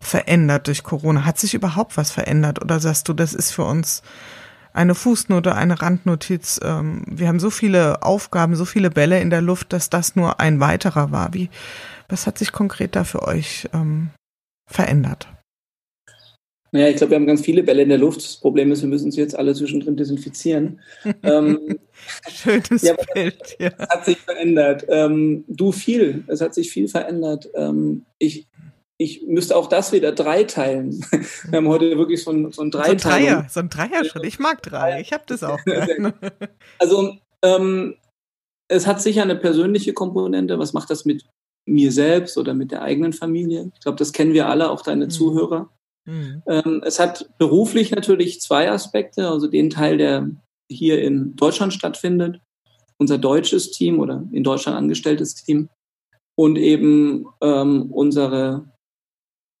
[0.00, 1.24] verändert durch Corona?
[1.24, 4.02] Hat sich überhaupt was verändert oder sagst du, das ist für uns
[4.76, 6.60] eine Fußnote, eine Randnotiz?
[6.62, 10.40] Ähm, wir haben so viele Aufgaben, so viele Bälle in der Luft, dass das nur
[10.40, 11.34] ein weiterer war.
[11.34, 11.48] Wie,
[12.08, 14.10] was hat sich konkret da für euch ähm,
[14.66, 15.28] verändert?
[16.72, 18.18] Naja, ich glaube, wir haben ganz viele Bälle in der Luft.
[18.18, 20.80] Das Problem ist, wir müssen sie jetzt alle zwischendrin desinfizieren.
[21.22, 21.78] ähm,
[22.28, 23.70] Schönes ja, Bild, ja.
[23.78, 24.84] Es hat sich verändert.
[24.88, 26.24] Ähm, du viel.
[26.26, 27.48] Es hat sich viel verändert.
[27.54, 28.46] Ähm, ich,
[28.98, 31.04] ich müsste auch das wieder drei teilen.
[31.50, 32.98] Wir haben heute wirklich so ein, so ein Dreiteil.
[32.98, 34.24] So ein Dreier, so ein Dreier-Schritt.
[34.24, 35.00] Ich mag drei.
[35.00, 35.58] Ich habe das auch.
[36.78, 37.96] Also, ähm,
[38.68, 40.58] es hat sicher eine persönliche Komponente.
[40.58, 41.26] Was macht das mit
[41.66, 43.70] mir selbst oder mit der eigenen Familie?
[43.74, 45.10] Ich glaube, das kennen wir alle, auch deine mhm.
[45.10, 45.70] Zuhörer.
[46.06, 46.42] Mhm.
[46.46, 50.30] Ähm, es hat beruflich natürlich zwei Aspekte, also den Teil, der
[50.70, 52.40] hier in Deutschland stattfindet,
[52.98, 55.68] unser deutsches Team oder in Deutschland angestelltes Team
[56.36, 58.68] und eben ähm, unsere,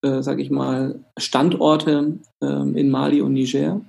[0.06, 3.80] äh, sage ich mal, Standorte ähm, in Mali und Niger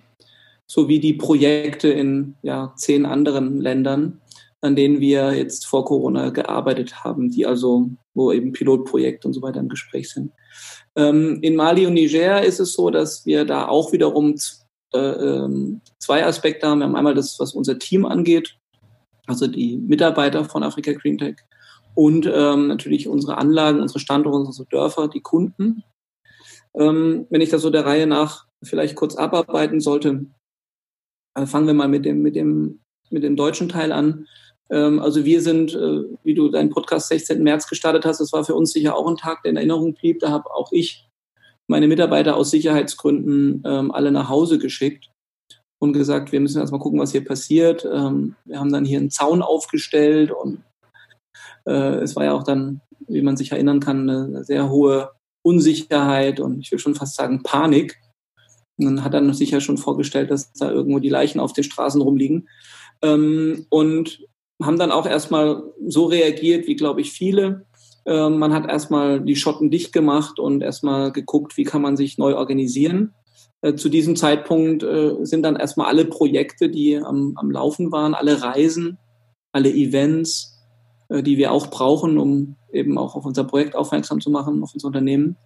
[0.66, 4.22] sowie die Projekte in ja, zehn anderen Ländern,
[4.62, 9.42] an denen wir jetzt vor Corona gearbeitet haben, die also, wo eben Pilotprojekte und so
[9.42, 10.32] weiter im Gespräch sind.
[10.96, 14.36] Ähm, in Mali und Niger ist es so, dass wir da auch wiederum
[14.94, 16.80] äh, ähm, zwei Aspekte haben.
[16.80, 18.58] Wir haben einmal das, was unser Team angeht,
[19.28, 21.36] also die Mitarbeiter von Afrika Green Tech
[21.98, 25.84] und ähm, natürlich unsere Anlagen, unsere Standorte, unsere Dörfer, die Kunden.
[26.76, 30.26] Ähm, wenn ich das so der Reihe nach vielleicht kurz abarbeiten sollte,
[31.36, 34.28] äh, fangen wir mal mit dem, mit dem, mit dem deutschen Teil an.
[34.70, 37.42] Ähm, also wir sind, äh, wie du deinen Podcast 16.
[37.44, 40.20] März gestartet hast, das war für uns sicher auch ein Tag, der in Erinnerung blieb.
[40.20, 41.08] Da habe auch ich
[41.68, 45.10] meine Mitarbeiter aus Sicherheitsgründen ähm, alle nach Hause geschickt
[45.80, 47.86] und gesagt, wir müssen erstmal gucken, was hier passiert.
[47.86, 50.64] Ähm, wir haben dann hier einen Zaun aufgestellt und
[51.66, 56.40] äh, es war ja auch dann, wie man sich erinnern kann, eine sehr hohe Unsicherheit
[56.40, 58.00] und ich will schon fast sagen Panik.
[58.78, 61.64] Und dann hat er sich ja schon vorgestellt, dass da irgendwo die Leichen auf den
[61.64, 62.48] Straßen rumliegen.
[63.02, 64.20] Ähm, und
[64.62, 67.66] haben dann auch erstmal so reagiert, wie glaube ich viele.
[68.06, 72.18] Ähm, man hat erstmal die Schotten dicht gemacht und erstmal geguckt, wie kann man sich
[72.18, 73.14] neu organisieren.
[73.62, 78.14] Äh, zu diesem Zeitpunkt äh, sind dann erstmal alle Projekte, die am, am Laufen waren,
[78.14, 78.98] alle Reisen,
[79.52, 80.57] alle Events,
[81.10, 84.88] die wir auch brauchen, um eben auch auf unser Projekt aufmerksam zu machen, auf unser
[84.88, 85.38] Unternehmen,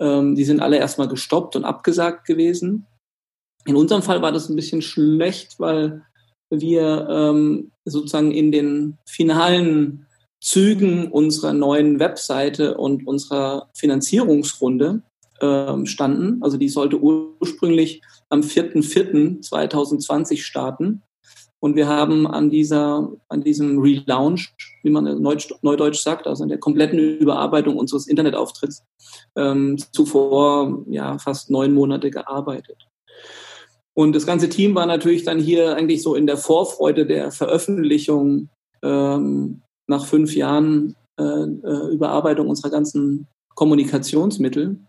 [0.00, 2.86] ähm, die sind alle erstmal gestoppt und abgesagt gewesen.
[3.64, 6.02] In unserem Fall war das ein bisschen schlecht, weil
[6.50, 10.06] wir ähm, sozusagen in den finalen
[10.40, 15.02] Zügen unserer neuen Webseite und unserer Finanzierungsrunde
[15.40, 16.42] ähm, standen.
[16.42, 21.02] Also die sollte ursprünglich am 4.4.2020 starten.
[21.62, 26.58] Und wir haben an dieser, an diesem Relaunch, wie man neudeutsch sagt, also an der
[26.58, 28.82] kompletten Überarbeitung unseres Internetauftritts,
[29.36, 32.88] ähm, zuvor ja fast neun Monate gearbeitet.
[33.94, 38.48] Und das ganze Team war natürlich dann hier eigentlich so in der Vorfreude der Veröffentlichung
[38.82, 44.80] ähm, nach fünf Jahren äh, äh, Überarbeitung unserer ganzen Kommunikationsmittel.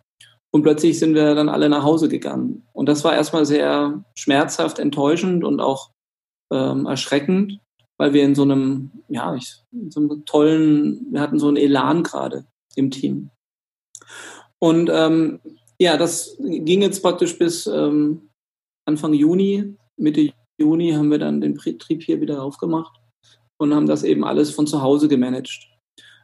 [0.49, 2.63] Und plötzlich sind wir dann alle nach Hause gegangen.
[2.73, 5.93] Und das war erstmal sehr schmerzhaft, enttäuschend und auch
[6.53, 7.59] ähm, erschreckend,
[7.97, 9.55] weil wir in so einem, ja, ich,
[9.89, 13.29] so einem tollen, wir hatten so einen Elan gerade im Team.
[14.59, 15.39] Und ähm,
[15.79, 18.29] ja, das ging jetzt praktisch bis ähm,
[18.85, 22.95] Anfang Juni, Mitte Juni haben wir dann den Betrieb hier wieder aufgemacht
[23.57, 25.67] und haben das eben alles von zu Hause gemanagt.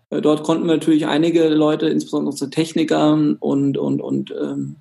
[0.09, 4.77] Äh, dort konnten wir natürlich einige Leute, insbesondere unsere Techniker und, und, und ähm,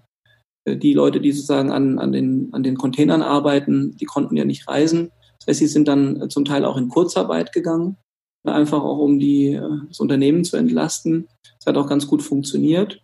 [0.66, 4.68] die Leute, die sozusagen an, an, den, an den Containern arbeiten, die konnten ja nicht
[4.68, 5.10] reisen.
[5.46, 7.96] Sie sind dann zum Teil auch in Kurzarbeit gegangen,
[8.44, 11.28] einfach auch um die, äh, das Unternehmen zu entlasten.
[11.58, 13.02] Das hat auch ganz gut funktioniert.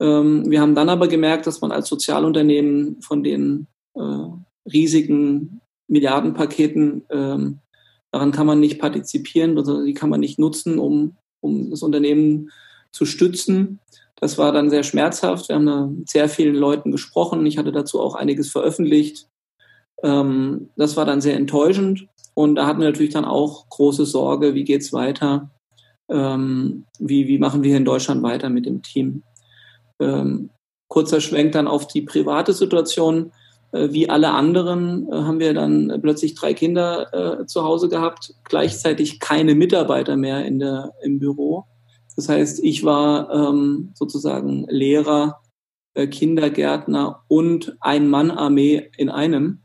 [0.00, 4.26] Ähm, wir haben dann aber gemerkt, dass man als Sozialunternehmen von den äh,
[4.70, 7.58] riesigen Milliardenpaketen, ähm,
[8.12, 12.50] daran kann man nicht partizipieren, also die kann man nicht nutzen, um, um das Unternehmen
[12.92, 13.80] zu stützen.
[14.16, 15.48] Das war dann sehr schmerzhaft.
[15.48, 17.46] Wir haben da mit sehr vielen Leuten gesprochen.
[17.46, 19.29] Ich hatte dazu auch einiges veröffentlicht.
[20.02, 22.06] Ähm, das war dann sehr enttäuschend.
[22.34, 25.50] Und da hatten wir natürlich dann auch große Sorge, wie geht's weiter?
[26.08, 29.22] Ähm, wie, wie machen wir hier in Deutschland weiter mit dem Team?
[30.00, 30.50] Ähm,
[30.88, 33.32] kurzer Schwenk dann auf die private Situation.
[33.72, 38.34] Äh, wie alle anderen äh, haben wir dann plötzlich drei Kinder äh, zu Hause gehabt,
[38.44, 41.64] gleichzeitig keine Mitarbeiter mehr in der, im Büro.
[42.16, 45.40] Das heißt, ich war ähm, sozusagen Lehrer,
[45.94, 49.62] äh, Kindergärtner und Ein-Mann-Armee in einem.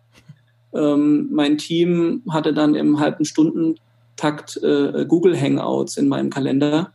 [0.76, 6.94] Ähm, mein Team hatte dann im halben Stundentakt äh, Google Hangouts in meinem Kalender.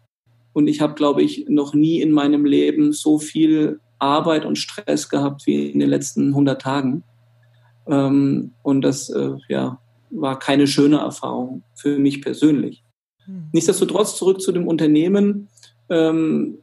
[0.52, 5.08] Und ich habe, glaube ich, noch nie in meinem Leben so viel Arbeit und Stress
[5.08, 7.04] gehabt wie in den letzten 100 Tagen.
[7.86, 9.78] Ähm, und das äh, ja,
[10.10, 12.82] war keine schöne Erfahrung für mich persönlich.
[13.24, 13.48] Hm.
[13.52, 15.48] Nichtsdestotrotz zurück zu dem Unternehmen.
[15.88, 16.58] Ähm,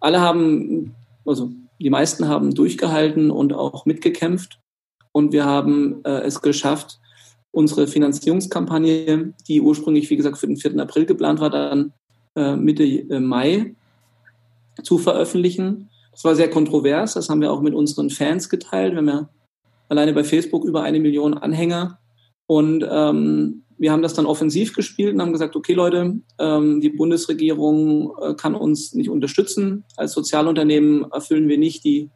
[0.00, 4.58] alle haben, also die meisten haben durchgehalten und auch mitgekämpft.
[5.18, 7.00] Und wir haben äh, es geschafft,
[7.50, 10.78] unsere Finanzierungskampagne, die ursprünglich, wie gesagt, für den 4.
[10.78, 11.92] April geplant war, dann
[12.36, 13.74] äh, Mitte äh, Mai
[14.80, 15.88] zu veröffentlichen.
[16.12, 17.14] Das war sehr kontrovers.
[17.14, 18.92] Das haben wir auch mit unseren Fans geteilt.
[18.92, 19.28] Wir haben ja
[19.88, 21.98] alleine bei Facebook über eine Million Anhänger.
[22.46, 26.90] Und ähm, wir haben das dann offensiv gespielt und haben gesagt, okay Leute, ähm, die
[26.90, 29.82] Bundesregierung äh, kann uns nicht unterstützen.
[29.96, 32.08] Als Sozialunternehmen erfüllen wir nicht die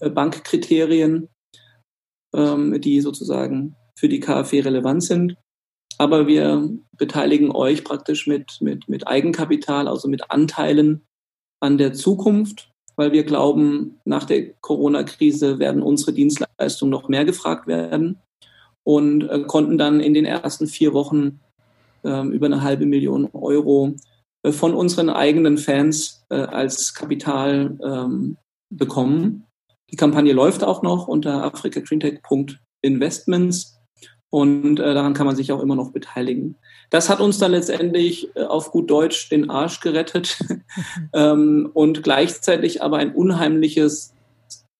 [0.00, 1.28] äh, Bankkriterien,
[2.34, 5.36] ähm, die sozusagen für die KfW relevant sind.
[5.98, 11.02] Aber wir beteiligen euch praktisch mit, mit, mit Eigenkapital, also mit Anteilen
[11.60, 17.66] an der Zukunft, weil wir glauben, nach der Corona-Krise werden unsere Dienstleistungen noch mehr gefragt
[17.66, 18.18] werden
[18.84, 21.40] und äh, konnten dann in den ersten vier Wochen
[22.04, 23.94] äh, über eine halbe Million Euro
[24.42, 28.36] äh, von unseren eigenen Fans äh, als Kapital ähm,
[28.70, 29.44] bekommen.
[29.92, 33.78] Die Kampagne läuft auch noch unter africagreentech.investments
[34.30, 36.56] und äh, daran kann man sich auch immer noch beteiligen.
[36.88, 40.38] Das hat uns dann letztendlich äh, auf gut Deutsch den Arsch gerettet
[41.12, 44.14] ähm, und gleichzeitig aber ein unheimliches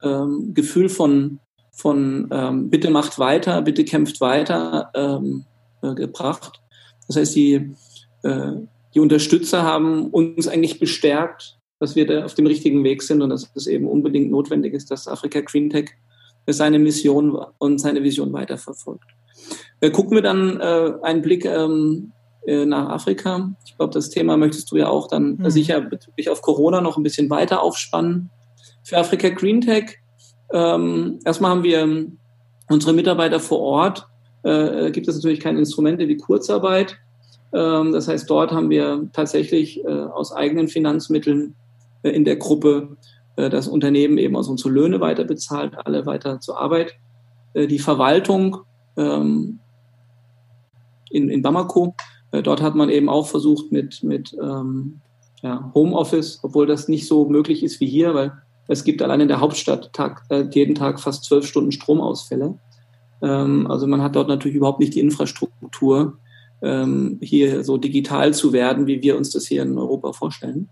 [0.03, 1.39] ähm, Gefühl von
[1.75, 5.47] von ähm, bitte macht weiter, bitte kämpft weiter ähm,
[5.83, 6.61] äh, gebracht.
[7.07, 7.75] Das heißt, die,
[8.23, 8.53] äh,
[8.95, 13.31] die Unterstützer haben uns eigentlich bestärkt, dass wir da auf dem richtigen Weg sind und
[13.31, 15.91] dass es eben unbedingt notwendig ist, dass Afrika Green Tech
[16.47, 19.11] seine Mission und seine Vision weiterverfolgt.
[19.81, 22.13] Äh, gucken wir dann äh, einen Blick ähm,
[22.47, 23.53] äh, nach Afrika.
[23.67, 25.51] Ich glaube, das Thema möchtest du ja auch dann mhm.
[25.51, 28.31] sicher bezüglich auf Corona noch ein bisschen weiter aufspannen.
[28.85, 29.99] Für Afrika Green Tech
[30.53, 32.07] ähm, erstmal haben wir
[32.69, 34.07] unsere Mitarbeiter vor Ort.
[34.45, 36.97] Äh, gibt es natürlich keine Instrumente wie Kurzarbeit.
[37.53, 41.57] Ähm, das heißt, dort haben wir tatsächlich äh, aus eigenen Finanzmitteln
[42.11, 42.97] in der Gruppe
[43.37, 46.95] äh, das Unternehmen eben aus unsere Löhne weiter bezahlt, alle weiter zur Arbeit.
[47.55, 48.59] Äh, die Verwaltung
[48.97, 49.59] ähm,
[51.11, 51.95] in, in Bamako,
[52.33, 55.01] äh, dort hat man eben auch versucht mit, mit ähm,
[55.43, 58.33] ja, Homeoffice, obwohl das nicht so möglich ist wie hier, weil
[58.69, 62.59] es gibt allein in der Hauptstadt Tag, äh, jeden Tag fast zwölf Stunden Stromausfälle.
[63.23, 66.19] Ähm, also man hat dort natürlich überhaupt nicht die Infrastruktur,
[66.65, 70.69] hier so digital zu werden, wie wir uns das hier in Europa vorstellen.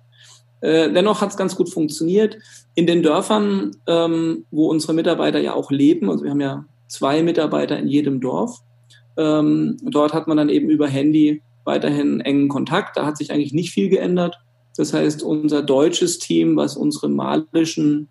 [0.60, 2.36] Äh, dennoch hat es ganz gut funktioniert.
[2.74, 7.22] In den Dörfern, ähm, wo unsere Mitarbeiter ja auch leben, also wir haben ja zwei
[7.22, 8.60] Mitarbeiter in jedem Dorf,
[9.16, 12.96] ähm, dort hat man dann eben über Handy weiterhin engen Kontakt.
[12.96, 14.38] Da hat sich eigentlich nicht viel geändert.
[14.76, 18.08] Das heißt, unser deutsches Team, was unsere malischen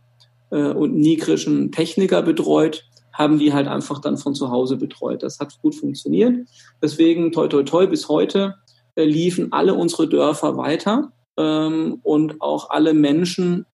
[0.51, 5.23] äh, und nigrischen Techniker betreut, haben die halt einfach dann von zu Hause betreut.
[5.23, 6.47] Das hat gut funktioniert.
[6.81, 8.55] Deswegen, toi, toi, toi, bis heute
[8.95, 13.65] äh, liefen alle unsere Dörfer weiter ähm, und auch alle Menschen,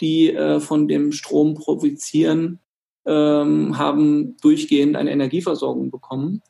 [0.00, 2.58] die äh, von dem Strom profitieren,
[3.06, 6.42] ähm, haben durchgehend eine Energieversorgung bekommen.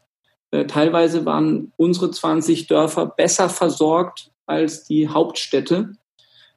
[0.50, 5.92] Äh, teilweise waren unsere 20 Dörfer besser versorgt als die Hauptstädte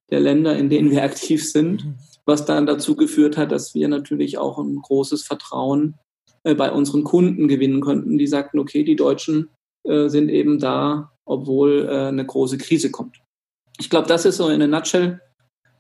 [0.10, 1.96] der Länder, in denen wir aktiv sind, mhm.
[2.26, 5.96] was dann dazu geführt hat, dass wir natürlich auch ein großes Vertrauen
[6.44, 9.50] äh, bei unseren Kunden gewinnen konnten, die sagten, okay, die Deutschen
[9.84, 13.18] äh, sind eben da, obwohl äh, eine große Krise kommt.
[13.80, 15.20] Ich glaube, das ist so in a nutshell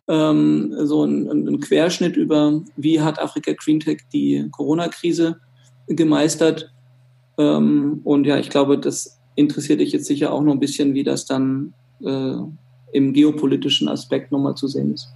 [0.07, 5.37] ähm, so ein, ein, Querschnitt über, wie hat Afrika Green Tech die Corona-Krise
[5.87, 6.71] gemeistert.
[7.37, 11.03] Ähm, und ja, ich glaube, das interessiert dich jetzt sicher auch noch ein bisschen, wie
[11.03, 12.35] das dann äh,
[12.93, 15.09] im geopolitischen Aspekt nochmal zu sehen ist.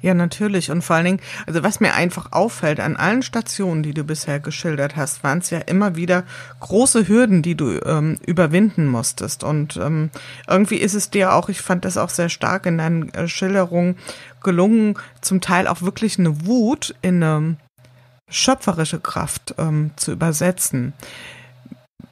[0.00, 0.70] Ja, natürlich.
[0.70, 4.38] Und vor allen Dingen, also was mir einfach auffällt, an allen Stationen, die du bisher
[4.38, 6.22] geschildert hast, waren es ja immer wieder
[6.60, 9.42] große Hürden, die du ähm, überwinden musstest.
[9.42, 10.10] Und ähm,
[10.46, 13.96] irgendwie ist es dir auch, ich fand das auch sehr stark in deinen äh, Schilderungen
[14.40, 17.56] gelungen, zum Teil auch wirklich eine Wut in eine
[18.28, 20.92] schöpferische Kraft ähm, zu übersetzen.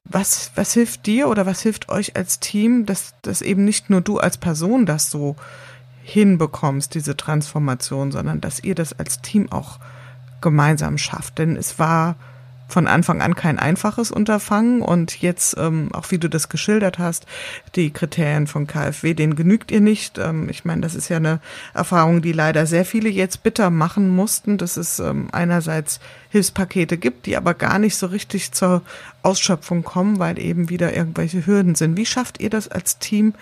[0.04, 4.00] Was, was hilft dir oder was hilft euch als Team, dass, dass eben nicht nur
[4.00, 5.36] du als Person das so
[6.06, 9.78] hinbekommst, diese Transformation, sondern dass ihr das als Team auch
[10.40, 11.38] gemeinsam schafft?
[11.38, 12.14] Denn es war
[12.68, 17.26] von Anfang an kein einfaches Unterfangen und jetzt, ähm, auch wie du das geschildert hast,
[17.76, 20.18] die Kriterien von KfW, denen genügt ihr nicht.
[20.18, 21.40] Ähm, ich meine, das ist ja eine
[21.74, 26.00] Erfahrung, die leider sehr viele jetzt bitter machen mussten, dass es ähm, einerseits
[26.30, 28.82] Hilfspakete gibt, die aber gar nicht so richtig zur
[29.22, 31.96] Ausschöpfung kommen, weil eben wieder irgendwelche Hürden sind.
[31.96, 33.34] Wie schafft ihr das als Team,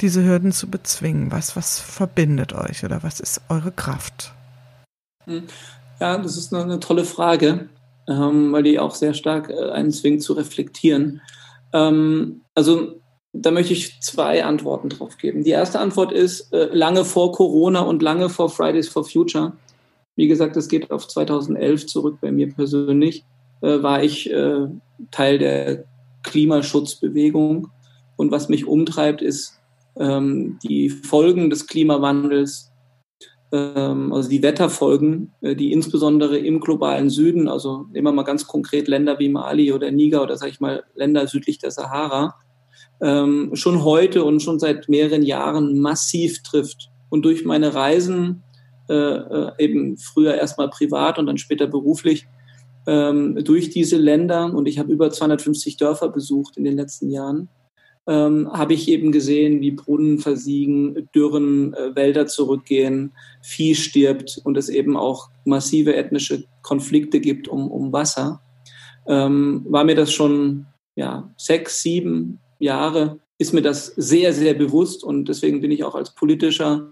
[0.00, 1.30] diese Hürden zu bezwingen?
[1.30, 4.32] Was, was verbindet euch oder was ist eure Kraft?
[5.24, 5.44] Hm.
[6.00, 7.68] Ja, das ist eine, eine tolle Frage
[8.08, 11.20] ähm, weil die auch sehr stark äh, einen zwingt zu reflektieren.
[11.72, 13.00] Ähm, also
[13.32, 15.44] da möchte ich zwei Antworten drauf geben.
[15.44, 19.52] Die erste Antwort ist, äh, lange vor Corona und lange vor Fridays for Future
[20.16, 23.24] wie gesagt, es geht auf 2011 zurück bei mir persönlich,
[23.62, 24.66] äh, war ich äh,
[25.10, 25.84] Teil der
[26.24, 27.70] Klimaschutzbewegung.
[28.16, 29.59] Und was mich umtreibt, ist
[29.98, 32.70] die Folgen des Klimawandels,
[33.52, 38.46] ähm, also die Wetterfolgen, äh, die insbesondere im globalen Süden, also nehmen wir mal ganz
[38.46, 42.36] konkret Länder wie Mali oder Niger oder sage ich mal Länder südlich der Sahara,
[43.00, 46.90] ähm, schon heute und schon seit mehreren Jahren massiv trifft.
[47.08, 48.44] Und durch meine Reisen,
[48.88, 52.28] äh, äh eben früher erstmal privat und dann später beruflich,
[52.86, 57.48] ähm, durch diese Länder, und ich habe über 250 Dörfer besucht in den letzten Jahren,
[58.06, 64.56] ähm, habe ich eben gesehen, wie Brunnen versiegen, Dürren, äh, Wälder zurückgehen, Vieh stirbt und
[64.56, 68.40] es eben auch massive ethnische Konflikte gibt um, um Wasser.
[69.06, 75.02] Ähm, war mir das schon ja, sechs, sieben Jahre, ist mir das sehr, sehr bewusst
[75.02, 76.90] und deswegen bin ich auch als politischer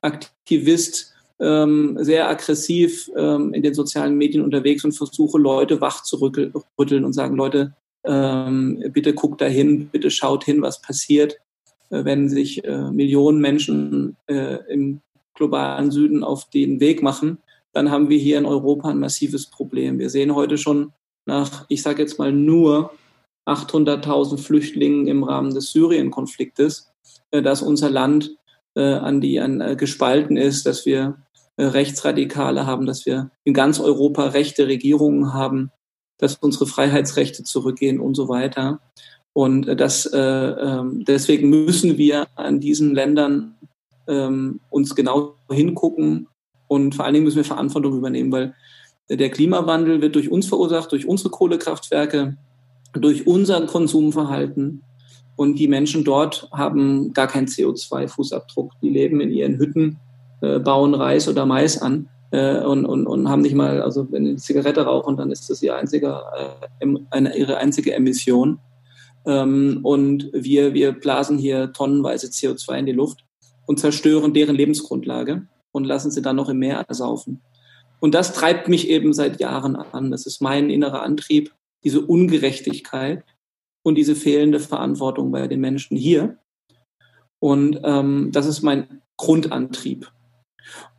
[0.00, 6.16] Aktivist ähm, sehr aggressiv ähm, in den sozialen Medien unterwegs und versuche Leute wach zu
[6.16, 7.74] rütteln und sagen, Leute,
[8.04, 11.38] ähm, bitte guckt da hin, bitte schaut hin, was passiert,
[11.90, 15.00] äh, wenn sich äh, Millionen Menschen äh, im
[15.34, 17.38] globalen Süden auf den Weg machen,
[17.72, 19.98] dann haben wir hier in Europa ein massives Problem.
[19.98, 20.92] Wir sehen heute schon
[21.24, 22.92] nach, ich sage jetzt mal nur
[23.46, 26.92] 800.000 Flüchtlingen im Rahmen des Syrien-Konfliktes,
[27.30, 28.36] äh, dass unser Land
[28.74, 31.18] äh, an die an, äh, gespalten ist, dass wir
[31.58, 35.70] Rechtsradikale haben, dass wir in ganz Europa rechte Regierungen haben,
[36.18, 38.80] dass unsere Freiheitsrechte zurückgehen und so weiter.
[39.32, 43.54] Und das, äh, ähm, deswegen müssen wir an diesen Ländern
[44.06, 46.28] ähm, uns genau hingucken
[46.68, 48.54] und vor allen Dingen müssen wir Verantwortung übernehmen, weil
[49.10, 52.36] der Klimawandel wird durch uns verursacht, durch unsere Kohlekraftwerke,
[52.94, 54.82] durch unser Konsumverhalten.
[55.36, 58.70] Und die Menschen dort haben gar keinen CO2-Fußabdruck.
[58.82, 59.98] Die leben in ihren Hütten,
[60.40, 64.24] äh, bauen Reis oder Mais an äh, und, und, und haben nicht mal, also wenn
[64.24, 68.58] sie eine Zigarette rauchen, dann ist das ihr einziger, äh, eine, ihre einzige Emission.
[69.26, 73.24] Ähm, und wir, wir blasen hier tonnenweise CO2 in die Luft
[73.66, 77.42] und zerstören deren Lebensgrundlage und lassen sie dann noch im Meer ersaufen.
[78.00, 80.10] Und das treibt mich eben seit Jahren an.
[80.10, 81.54] Das ist mein innerer Antrieb,
[81.84, 83.24] diese Ungerechtigkeit
[83.82, 86.38] und diese fehlende Verantwortung bei den Menschen hier.
[87.38, 90.10] Und ähm, das ist mein Grundantrieb.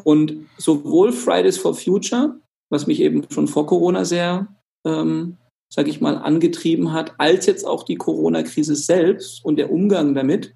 [0.04, 2.36] Und sowohl Fridays for Future,
[2.70, 4.48] was mich eben schon vor Corona sehr,
[4.86, 5.38] ähm,
[5.70, 10.54] sage ich mal, angetrieben hat, als jetzt auch die Corona-Krise selbst und der Umgang damit,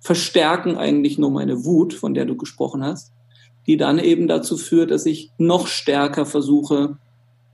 [0.00, 3.12] verstärken eigentlich nur meine Wut, von der du gesprochen hast,
[3.66, 6.98] die dann eben dazu führt, dass ich noch stärker versuche,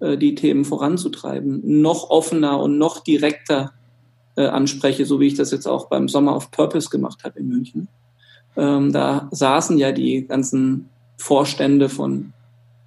[0.00, 3.72] äh, die Themen voranzutreiben, noch offener und noch direkter
[4.36, 7.48] äh, anspreche, so wie ich das jetzt auch beim Sommer of Purpose gemacht habe in
[7.48, 7.88] München.
[8.56, 12.32] Ähm, da saßen ja die ganzen Vorstände von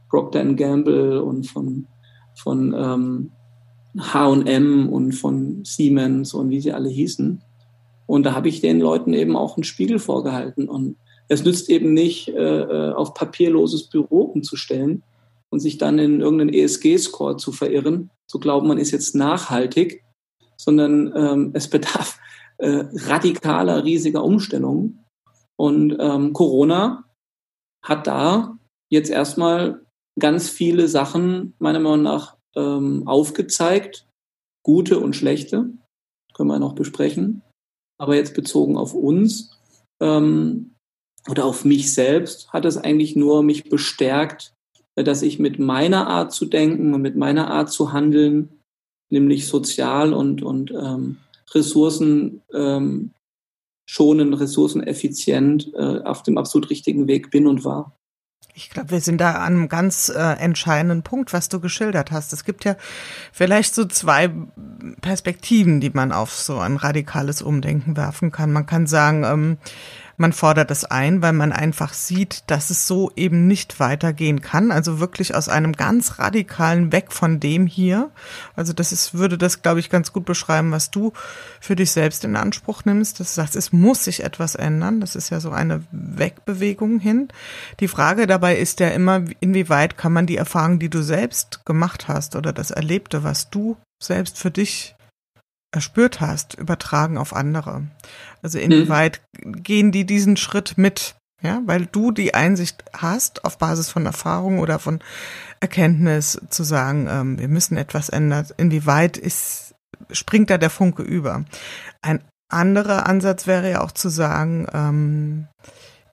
[0.09, 1.87] Procter Gamble und von,
[2.35, 3.31] von
[3.97, 7.41] H&M und von Siemens und wie sie alle hießen.
[8.05, 10.67] Und da habe ich den Leuten eben auch einen Spiegel vorgehalten.
[10.67, 15.03] Und es nützt eben nicht, äh, äh auf papierloses Büro umzustellen
[15.49, 20.03] und sich dann in irgendeinen ESG-Score zu verirren, zu glauben, man ist jetzt nachhaltig,
[20.57, 22.19] sondern ähm, es bedarf
[22.57, 25.05] äh, radikaler, riesiger Umstellungen.
[25.55, 27.05] Und ähm, Corona
[27.83, 28.57] hat da
[28.89, 29.85] jetzt erstmal
[30.19, 34.07] ganz viele Sachen meiner Meinung nach ähm, aufgezeigt,
[34.63, 35.69] gute und schlechte,
[36.33, 37.41] können wir noch besprechen.
[37.97, 39.57] Aber jetzt bezogen auf uns
[40.01, 40.75] ähm,
[41.29, 44.53] oder auf mich selbst hat es eigentlich nur mich bestärkt,
[44.95, 48.59] dass ich mit meiner Art zu denken und mit meiner Art zu handeln,
[49.09, 51.17] nämlich sozial und, und ähm,
[51.53, 53.11] Ressourcen ähm,
[53.89, 57.95] schonen, ressourceneffizient äh, auf dem absolut richtigen Weg bin und war.
[58.53, 62.31] Ich glaube, wir sind da an einem ganz äh, entscheidenden Punkt, was du geschildert hast.
[62.31, 62.75] Es gibt ja
[63.31, 64.31] vielleicht so zwei
[65.01, 68.53] Perspektiven, die man auf so ein radikales Umdenken werfen kann.
[68.53, 69.57] Man kann sagen, ähm,
[70.19, 74.69] man fordert es ein, weil man einfach sieht, dass es so eben nicht weitergehen kann.
[74.69, 78.11] Also wirklich aus einem ganz radikalen Weg von dem hier.
[78.53, 81.13] Also das ist, würde das, glaube ich, ganz gut beschreiben, was du
[81.61, 83.21] für dich selbst in Anspruch nimmst.
[83.21, 84.99] Das sagst, es muss sich etwas ändern.
[84.99, 87.29] Das ist ja so eine Wegbewegung hin.
[87.79, 92.09] Die Frage dabei ist ja immer, inwieweit kann man die Erfahrung, die du selbst gemacht
[92.09, 94.97] hast oder das Erlebte, was du selbst für dich
[95.71, 97.83] erspürt hast, übertragen auf andere.
[98.41, 98.65] Also mhm.
[98.65, 99.63] inwieweit mhm.
[99.63, 101.15] gehen die diesen Schritt mit?
[101.41, 104.99] Ja, weil du die Einsicht hast, auf Basis von Erfahrung oder von
[105.61, 108.47] Erkenntnis zu sagen, ähm, wir müssen etwas ändern.
[108.57, 109.73] Inwieweit ist,
[110.11, 111.45] springt da der Funke über?
[112.01, 115.47] Ein anderer Ansatz wäre ja auch zu sagen, ähm,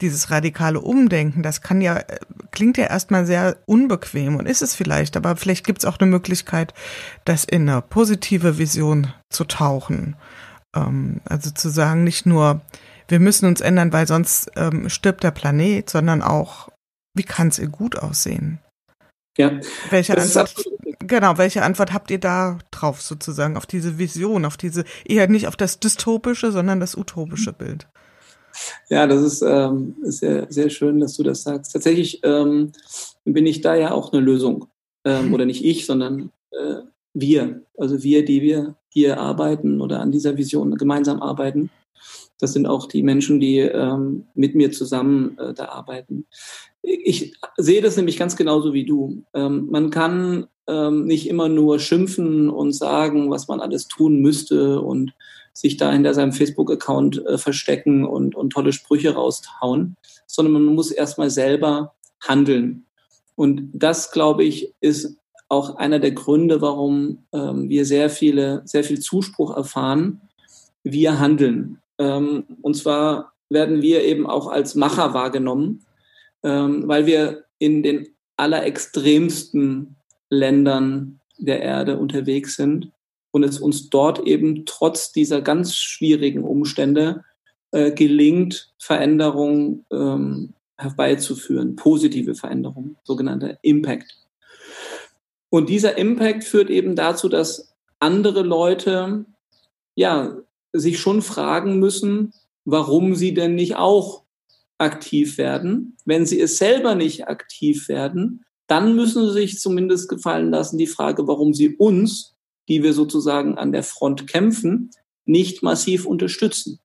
[0.00, 2.02] dieses radikale Umdenken, das kann ja,
[2.50, 6.10] klingt ja erstmal sehr unbequem und ist es vielleicht, aber vielleicht gibt es auch eine
[6.10, 6.74] Möglichkeit,
[7.24, 10.16] das in eine positive Vision zu tauchen.
[10.74, 12.60] Ähm, also zu sagen, nicht nur,
[13.08, 16.68] wir müssen uns ändern, weil sonst ähm, stirbt der Planet, sondern auch,
[17.14, 18.58] wie kann es ihr gut aussehen?
[19.38, 19.52] Ja.
[19.90, 20.54] Welche Antwort,
[21.00, 25.46] genau, welche Antwort habt ihr da drauf sozusagen, auf diese Vision, auf diese, eher nicht
[25.46, 27.86] auf das dystopische, sondern das utopische Bild?
[28.88, 31.72] Ja, das ist, ähm, sehr, sehr schön, dass du das sagst.
[31.72, 32.72] Tatsächlich ähm,
[33.24, 34.66] bin ich da ja auch eine Lösung.
[35.04, 36.80] Ähm, oder nicht ich, sondern äh,
[37.14, 37.62] wir.
[37.76, 41.70] Also wir, die wir hier arbeiten oder an dieser Vision gemeinsam arbeiten.
[42.38, 46.26] Das sind auch die Menschen, die ähm, mit mir zusammen äh, da arbeiten.
[46.82, 49.22] Ich sehe das nämlich ganz genauso wie du.
[49.34, 54.80] Ähm, man kann ähm, nicht immer nur schimpfen und sagen, was man alles tun müsste
[54.80, 55.12] und
[55.56, 59.96] sich da hinter seinem Facebook-Account äh, verstecken und, und tolle Sprüche raushauen,
[60.26, 62.84] sondern man muss erstmal selber handeln.
[63.36, 65.16] Und das, glaube ich, ist
[65.48, 70.20] auch einer der Gründe, warum ähm, wir sehr viele, sehr viel Zuspruch erfahren.
[70.84, 71.80] Wir handeln.
[71.96, 75.86] Ähm, und zwar werden wir eben auch als Macher wahrgenommen,
[76.42, 79.96] ähm, weil wir in den allerextremsten
[80.28, 82.92] Ländern der Erde unterwegs sind
[83.36, 87.22] und es uns dort eben trotz dieser ganz schwierigen Umstände
[87.70, 94.16] äh, gelingt, Veränderungen ähm, herbeizuführen, positive Veränderungen, sogenannter Impact.
[95.50, 99.26] Und dieser Impact führt eben dazu, dass andere Leute
[99.94, 100.38] ja
[100.72, 102.32] sich schon fragen müssen,
[102.64, 104.22] warum sie denn nicht auch
[104.78, 105.98] aktiv werden.
[106.06, 110.86] Wenn sie es selber nicht aktiv werden, dann müssen sie sich zumindest gefallen lassen die
[110.86, 112.35] Frage, warum sie uns,
[112.68, 114.90] die wir sozusagen an der Front kämpfen,
[115.24, 116.80] nicht massiv unterstützen.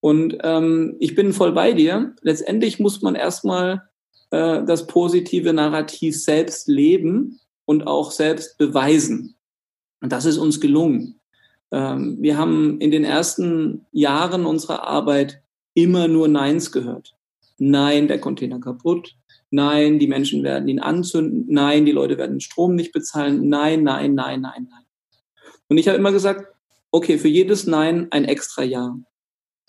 [0.00, 2.14] Und ähm, ich bin voll bei dir.
[2.22, 3.88] Letztendlich muss man erstmal
[4.30, 9.34] äh, das positive Narrativ selbst leben und auch selbst beweisen.
[10.00, 11.20] Und das ist uns gelungen.
[11.70, 15.42] Ähm, wir haben in den ersten Jahren unserer Arbeit
[15.74, 17.14] immer nur Neins gehört.
[17.58, 19.16] Nein, der Container kaputt.
[19.50, 21.46] Nein, die Menschen werden ihn anzünden.
[21.48, 23.48] Nein, die Leute werden den Strom nicht bezahlen.
[23.48, 24.84] Nein, nein, nein, nein, nein.
[25.68, 26.46] Und ich habe immer gesagt,
[26.90, 28.96] okay, für jedes Nein ein extra Ja.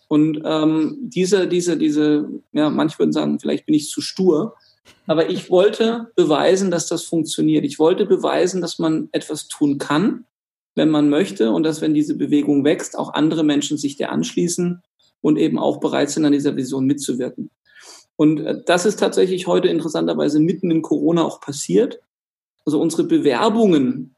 [0.07, 4.55] Und ähm, diese, diese, diese, ja, manche würden sagen, vielleicht bin ich zu stur,
[5.05, 7.63] aber ich wollte beweisen, dass das funktioniert.
[7.63, 10.25] Ich wollte beweisen, dass man etwas tun kann
[10.79, 14.81] wenn man möchte und dass, wenn diese Bewegung wächst, auch andere Menschen sich der anschließen
[15.21, 17.51] und eben auch bereit sind, an dieser Vision mitzuwirken.
[18.15, 21.99] Und äh, das ist tatsächlich heute interessanterweise mitten in Corona auch passiert.
[22.65, 24.15] Also unsere Bewerbungen,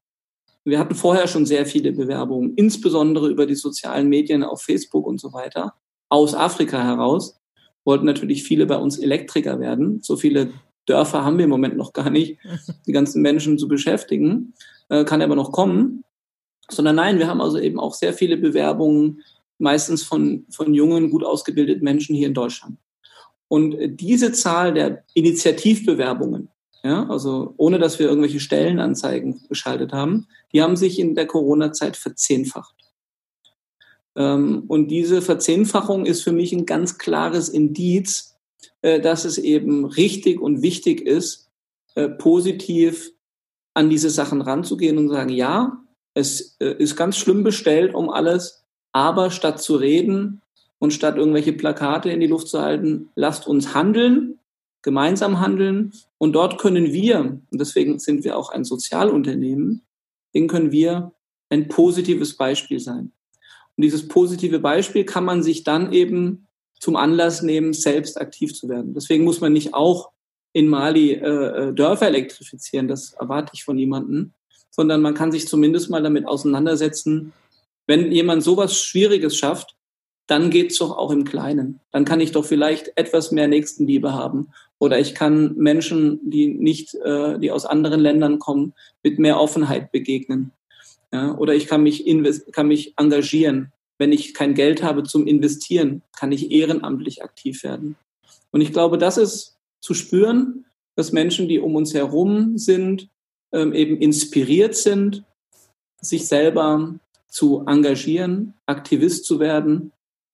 [0.64, 5.20] wir hatten vorher schon sehr viele Bewerbungen, insbesondere über die sozialen Medien auf Facebook und
[5.20, 5.74] so weiter,
[6.10, 7.40] aus Afrika heraus,
[7.84, 10.02] wollten natürlich viele bei uns Elektriker werden.
[10.02, 10.52] So viele
[10.86, 12.38] Dörfer haben wir im Moment noch gar nicht,
[12.88, 14.54] die ganzen Menschen zu beschäftigen,
[14.90, 16.04] äh, kann aber noch kommen
[16.74, 19.22] sondern nein, wir haben also eben auch sehr viele Bewerbungen,
[19.58, 22.78] meistens von, von jungen, gut ausgebildeten Menschen hier in Deutschland.
[23.48, 26.50] Und diese Zahl der Initiativbewerbungen,
[26.84, 31.96] ja, also ohne dass wir irgendwelche Stellenanzeigen geschaltet haben, die haben sich in der Corona-Zeit
[31.96, 32.76] verzehnfacht.
[34.16, 38.36] Ähm, und diese Verzehnfachung ist für mich ein ganz klares Indiz,
[38.82, 41.50] äh, dass es eben richtig und wichtig ist,
[41.96, 43.12] äh, positiv
[43.74, 45.78] an diese Sachen ranzugehen und sagen, ja,
[46.14, 50.42] es äh, ist ganz schlimm bestellt um alles, aber statt zu reden
[50.80, 54.40] und statt irgendwelche Plakate in die Luft zu halten, lasst uns handeln,
[54.82, 59.82] gemeinsam handeln und dort können wir, und deswegen sind wir auch ein Sozialunternehmen,
[60.36, 61.14] denen können wir
[61.50, 63.12] ein positives Beispiel sein.
[63.76, 66.46] Und dieses positive Beispiel kann man sich dann eben
[66.80, 68.94] zum Anlass nehmen, selbst aktiv zu werden.
[68.94, 70.12] Deswegen muss man nicht auch
[70.54, 74.34] in Mali äh, äh Dörfer elektrifizieren, das erwarte ich von niemandem,
[74.70, 77.34] sondern man kann sich zumindest mal damit auseinandersetzen,
[77.88, 79.76] wenn jemand sowas Schwieriges schafft,
[80.32, 81.82] dann geht's doch auch im Kleinen.
[81.92, 84.48] Dann kann ich doch vielleicht etwas mehr Nächstenliebe haben.
[84.80, 88.74] Oder ich kann Menschen, die nicht, äh, die aus anderen Ländern kommen,
[89.04, 90.54] mit mehr Offenheit begegnen.
[91.12, 92.06] Oder ich kann mich,
[92.54, 93.74] kann mich engagieren.
[93.98, 97.98] Wenn ich kein Geld habe zum Investieren, kann ich ehrenamtlich aktiv werden.
[98.52, 100.66] Und ich glaube, das ist zu spüren,
[100.96, 103.10] dass Menschen, die um uns herum sind,
[103.52, 105.24] ähm, eben inspiriert sind,
[106.00, 106.96] sich selber
[107.28, 109.92] zu engagieren, Aktivist zu werden.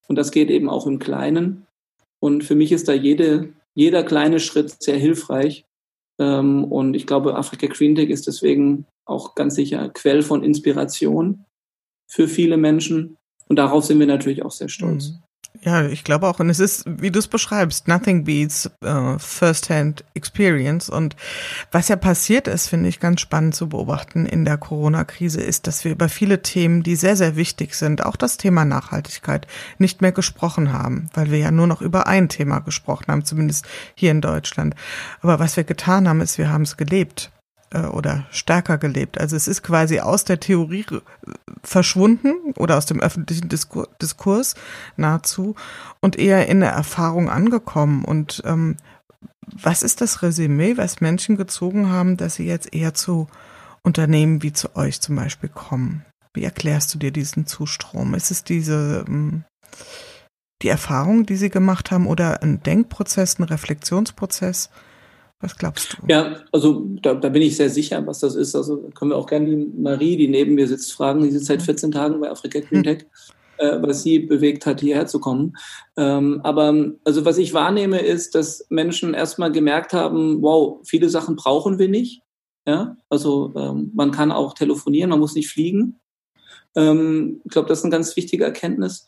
[0.07, 1.67] Und das geht eben auch im Kleinen.
[2.19, 5.65] Und für mich ist da jede, jeder kleine Schritt sehr hilfreich.
[6.19, 11.45] Ähm, und ich glaube, Afrika Green Tech ist deswegen auch ganz sicher Quell von Inspiration
[12.09, 13.17] für viele Menschen.
[13.47, 15.09] Und darauf sind wir natürlich auch sehr stolz.
[15.09, 15.23] Mhm.
[15.61, 16.39] Ja, ich glaube auch.
[16.39, 20.89] Und es ist, wie du es beschreibst, nothing beats uh, first-hand experience.
[20.89, 21.15] Und
[21.71, 25.83] was ja passiert ist, finde ich ganz spannend zu beobachten in der Corona-Krise, ist, dass
[25.83, 29.47] wir über viele Themen, die sehr, sehr wichtig sind, auch das Thema Nachhaltigkeit,
[29.77, 33.65] nicht mehr gesprochen haben, weil wir ja nur noch über ein Thema gesprochen haben, zumindest
[33.95, 34.75] hier in Deutschland.
[35.21, 37.31] Aber was wir getan haben, ist, wir haben es gelebt
[37.71, 39.19] äh, oder stärker gelebt.
[39.19, 40.85] Also es ist quasi aus der Theorie
[41.63, 44.55] verschwunden oder aus dem öffentlichen Diskur Diskurs
[44.95, 45.55] nahezu
[45.99, 48.05] und eher in der Erfahrung angekommen.
[48.05, 48.77] Und ähm,
[49.41, 53.27] was ist das Resümee, was Menschen gezogen haben, dass sie jetzt eher zu
[53.81, 56.05] Unternehmen wie zu euch zum Beispiel kommen?
[56.33, 58.13] Wie erklärst du dir diesen Zustrom?
[58.13, 59.43] Ist es diese ähm,
[60.61, 64.69] die Erfahrung, die sie gemacht haben oder ein Denkprozess, ein Reflexionsprozess?
[65.39, 65.97] Was glaubst du?
[66.07, 68.55] Ja, also da, da, bin ich sehr sicher, was das ist.
[68.55, 71.21] Also können wir auch gerne die Marie, die neben mir sitzt, fragen.
[71.21, 73.05] Die sitzt seit 14 Tagen bei Afrika Green Tech,
[73.57, 73.67] hm.
[73.67, 75.55] äh, was sie bewegt hat, hierher zu kommen.
[75.95, 81.35] Ähm, aber also was ich wahrnehme, ist, dass Menschen erstmal gemerkt haben, wow, viele Sachen
[81.35, 82.23] brauchen wir nicht.
[82.65, 85.99] Ja, also ähm, man kann auch telefonieren, man muss nicht fliegen.
[86.75, 89.05] Ähm, ich glaube, das ist eine ganz wichtige Erkenntnis.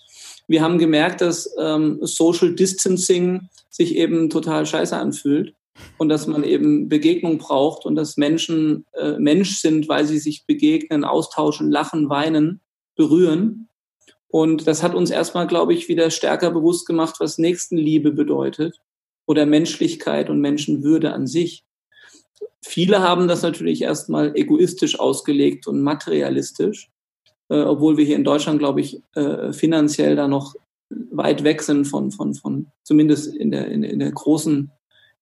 [0.47, 5.55] Wir haben gemerkt, dass ähm, Social Distancing sich eben total scheiße anfühlt
[5.97, 10.45] und dass man eben Begegnung braucht und dass Menschen äh, Mensch sind, weil sie sich
[10.45, 12.61] begegnen, austauschen, lachen, weinen,
[12.95, 13.69] berühren.
[14.27, 18.80] Und das hat uns erstmal, glaube ich, wieder stärker bewusst gemacht, was Nächstenliebe bedeutet
[19.25, 21.63] oder Menschlichkeit und Menschenwürde an sich.
[22.63, 26.89] Viele haben das natürlich erstmal egoistisch ausgelegt und materialistisch,
[27.49, 30.55] äh, obwohl wir hier in Deutschland, glaube ich, äh, finanziell da noch
[30.89, 34.71] weit weg sind von, von, von zumindest in der, in, in der großen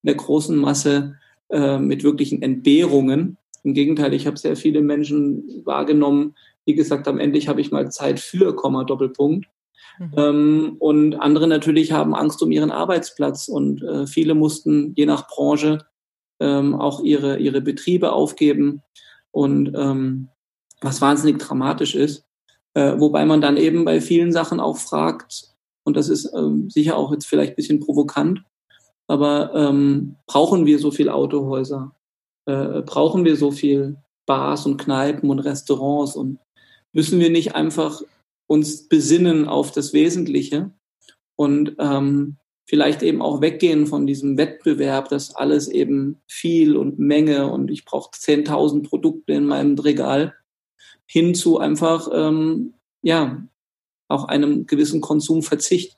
[0.02, 1.16] der großen Masse
[1.50, 3.36] äh, mit wirklichen Entbehrungen.
[3.64, 6.34] Im Gegenteil, ich habe sehr viele Menschen wahrgenommen,
[6.66, 9.46] die gesagt haben, endlich habe ich mal Zeit für Komma Doppelpunkt.
[9.98, 10.12] Mhm.
[10.16, 15.26] Ähm, und andere natürlich haben Angst um ihren Arbeitsplatz und äh, viele mussten je nach
[15.26, 15.86] Branche
[16.40, 18.82] ähm, auch ihre, ihre Betriebe aufgeben
[19.30, 20.28] und ähm,
[20.80, 22.24] was wahnsinnig dramatisch ist.
[22.74, 25.48] Äh, wobei man dann eben bei vielen Sachen auch fragt,
[25.84, 28.42] und das ist ähm, sicher auch jetzt vielleicht ein bisschen provokant,
[29.08, 31.92] aber ähm, brauchen wir so viel Autohäuser?
[32.46, 33.96] Äh, brauchen wir so viel
[34.26, 36.14] Bars und Kneipen und Restaurants?
[36.14, 36.38] Und
[36.92, 38.02] müssen wir nicht einfach
[38.46, 40.70] uns besinnen auf das Wesentliche
[41.36, 42.36] und ähm,
[42.66, 47.86] vielleicht eben auch weggehen von diesem Wettbewerb, dass alles eben viel und Menge und ich
[47.86, 50.34] brauche 10.000 Produkte in meinem Regal,
[51.06, 53.42] hin zu einfach, ähm, ja,
[54.08, 55.96] auch einem gewissen Konsumverzicht.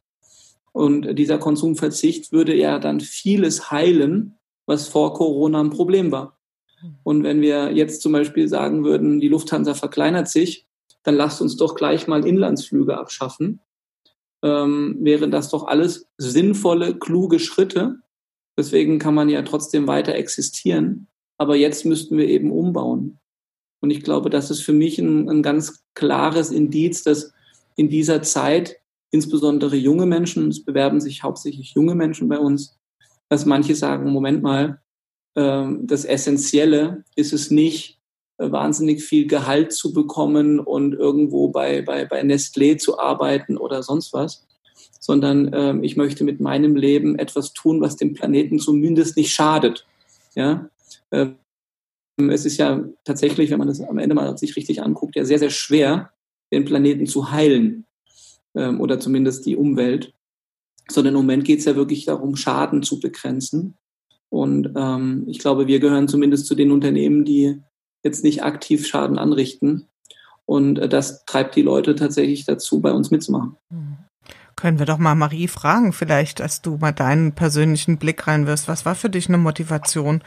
[0.73, 6.39] Und dieser Konsumverzicht würde ja dann vieles heilen, was vor Corona ein Problem war.
[7.03, 10.67] Und wenn wir jetzt zum Beispiel sagen würden, die Lufthansa verkleinert sich,
[11.03, 13.61] dann lasst uns doch gleich mal Inlandsflüge abschaffen,
[14.43, 17.97] ähm, wären das doch alles sinnvolle, kluge Schritte.
[18.57, 21.09] Deswegen kann man ja trotzdem weiter existieren.
[21.37, 23.19] Aber jetzt müssten wir eben umbauen.
[23.81, 27.33] Und ich glaube, das ist für mich ein, ein ganz klares Indiz, dass
[27.77, 28.77] in dieser Zeit
[29.11, 32.79] insbesondere junge Menschen, es bewerben sich hauptsächlich junge Menschen bei uns,
[33.29, 34.81] dass manche sagen, Moment mal,
[35.37, 38.01] ähm, das Essentielle ist es nicht,
[38.39, 43.83] äh, wahnsinnig viel Gehalt zu bekommen und irgendwo bei, bei, bei Nestlé zu arbeiten oder
[43.83, 44.47] sonst was,
[44.99, 49.87] sondern ähm, ich möchte mit meinem Leben etwas tun, was dem Planeten zumindest nicht schadet.
[50.35, 50.69] Ja?
[51.11, 51.37] Ähm,
[52.31, 55.39] es ist ja tatsächlich, wenn man das am Ende mal sich richtig anguckt, ja sehr,
[55.39, 56.11] sehr schwer,
[56.53, 57.87] den Planeten zu heilen
[58.55, 60.15] ähm, oder zumindest die Umwelt,
[60.89, 63.77] sondern im Moment geht es ja wirklich darum, Schaden zu begrenzen.
[64.29, 67.61] Und ähm, ich glaube, wir gehören zumindest zu den Unternehmen, die
[68.03, 69.89] jetzt nicht aktiv Schaden anrichten.
[70.47, 73.57] Und äh, das treibt die Leute tatsächlich dazu, bei uns mitzumachen.
[73.71, 73.99] Mhm.
[74.57, 78.69] Können wir doch mal Marie fragen, vielleicht, dass du mal deinen persönlichen Blick reinwirfst.
[78.69, 80.23] Was war für dich eine Motivation,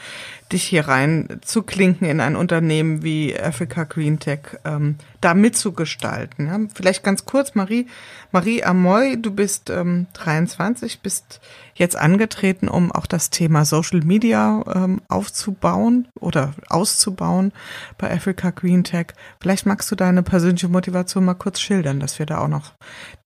[0.53, 6.47] dich hier rein zu klinken in ein Unternehmen wie Africa Green Tech, ähm, da mitzugestalten?
[6.47, 6.59] Ja?
[6.73, 7.87] Vielleicht ganz kurz, Marie,
[8.31, 11.41] Marie Amoy, du bist ähm, 23, bist
[11.75, 17.51] jetzt angetreten, um auch das Thema Social Media ähm, aufzubauen oder auszubauen
[17.97, 19.07] bei Africa Green Tech.
[19.41, 22.73] Vielleicht magst du deine persönliche Motivation mal kurz schildern, dass wir da auch noch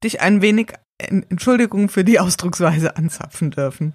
[0.03, 3.93] dich ein wenig Entschuldigung für die Ausdrucksweise anzapfen dürfen.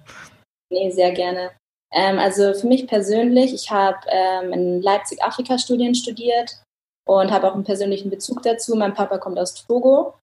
[0.69, 1.51] Nee, sehr gerne.
[1.93, 6.61] Ähm, also für mich persönlich, ich habe ähm, in Leipzig Afrika-Studien studiert
[7.07, 8.75] und habe auch einen persönlichen Bezug dazu.
[8.75, 10.15] Mein Papa kommt aus Togo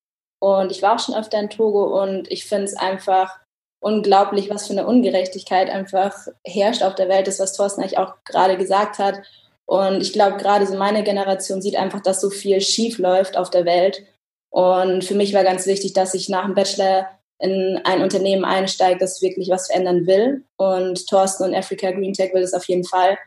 [0.43, 3.39] und ich war auch schon öfter in Togo und ich finde es einfach
[3.83, 6.14] unglaublich, was für eine Ungerechtigkeit einfach
[6.45, 9.23] herrscht auf der Welt, das, was Thorsten eigentlich auch gerade gesagt hat.
[9.66, 13.51] Und ich glaube, gerade so meine Generation sieht einfach, dass so viel schief läuft auf
[13.51, 14.03] der Welt
[14.51, 17.09] und für mich war ganz wichtig, dass ich nach dem Bachelor
[17.41, 20.45] in ein Unternehmen einsteigt, das wirklich was verändern will.
[20.57, 23.18] Und Thorsten und Africa Green Tech will es auf jeden Fall.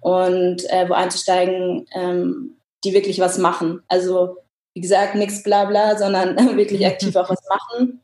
[0.00, 3.82] Und äh, wo einzusteigen, ähm, die wirklich was machen.
[3.88, 4.36] Also
[4.74, 8.02] wie gesagt, nichts Blabla, sondern wirklich aktiv auch was machen.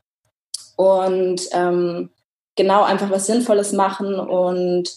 [0.77, 2.11] Und ähm,
[2.57, 4.91] genau einfach was Sinnvolles machen und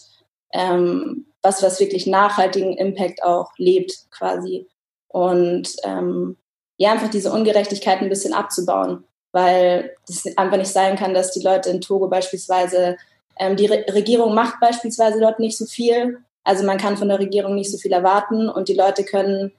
[0.52, 4.66] ähm, was, was wirklich nachhaltigen Impact auch lebt quasi.
[5.08, 6.36] Und ähm,
[6.76, 9.04] ja, einfach diese Ungerechtigkeit ein bisschen abzubauen,
[9.36, 12.96] weil es einfach nicht sein kann, dass die Leute in Togo beispielsweise,
[13.38, 16.20] ähm, die Re Regierung macht beispielsweise dort nicht so viel.
[16.42, 19.52] Also man kann von der Regierung nicht so viel erwarten und die Leute können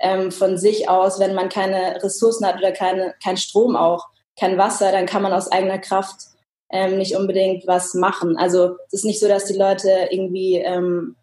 [0.00, 4.06] ähm, von sich aus, wenn man keine Ressourcen hat oder keine, kein Strom auch,
[4.38, 6.26] kein Wasser, dann kann man aus eigener Kraft
[6.70, 8.36] ähm, nicht unbedingt was machen.
[8.36, 11.16] Also es ist nicht so, dass die Leute irgendwie ähm,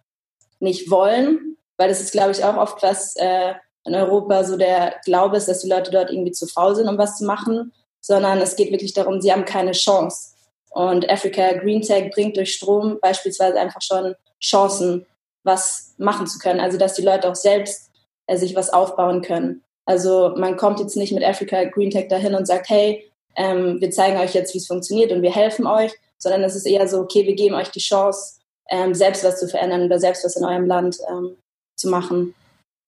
[0.59, 3.53] nicht wollen, weil das ist, glaube ich, auch oft was äh,
[3.85, 6.97] in Europa so der Glaube ist, dass die Leute dort irgendwie zu faul sind, um
[6.97, 7.71] was zu machen,
[8.01, 10.31] sondern es geht wirklich darum, sie haben keine Chance.
[10.71, 15.05] Und Africa Green Tech bringt durch Strom beispielsweise einfach schon Chancen,
[15.43, 16.59] was machen zu können.
[16.59, 17.89] Also dass die Leute auch selbst
[18.27, 19.63] äh, sich was aufbauen können.
[19.85, 23.91] Also man kommt jetzt nicht mit Africa Green Tech dahin und sagt, hey, ähm, wir
[23.91, 26.99] zeigen euch jetzt, wie es funktioniert und wir helfen euch, sondern es ist eher so,
[26.99, 28.39] okay, wir geben euch die Chance,
[28.69, 31.35] ähm, selbst was zu verändern oder selbst was in eurem Land ähm,
[31.75, 32.33] zu machen.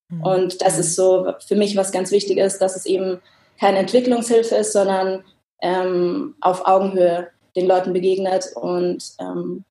[0.09, 0.24] Mhm.
[0.24, 3.22] Und das ist so für mich was ganz wichtig ist, dass es eben
[3.60, 5.24] keine Entwicklungshilfe ist, sondern
[5.62, 9.64] ähm, auf Augenhöhe den Leuten begegnet und ähm,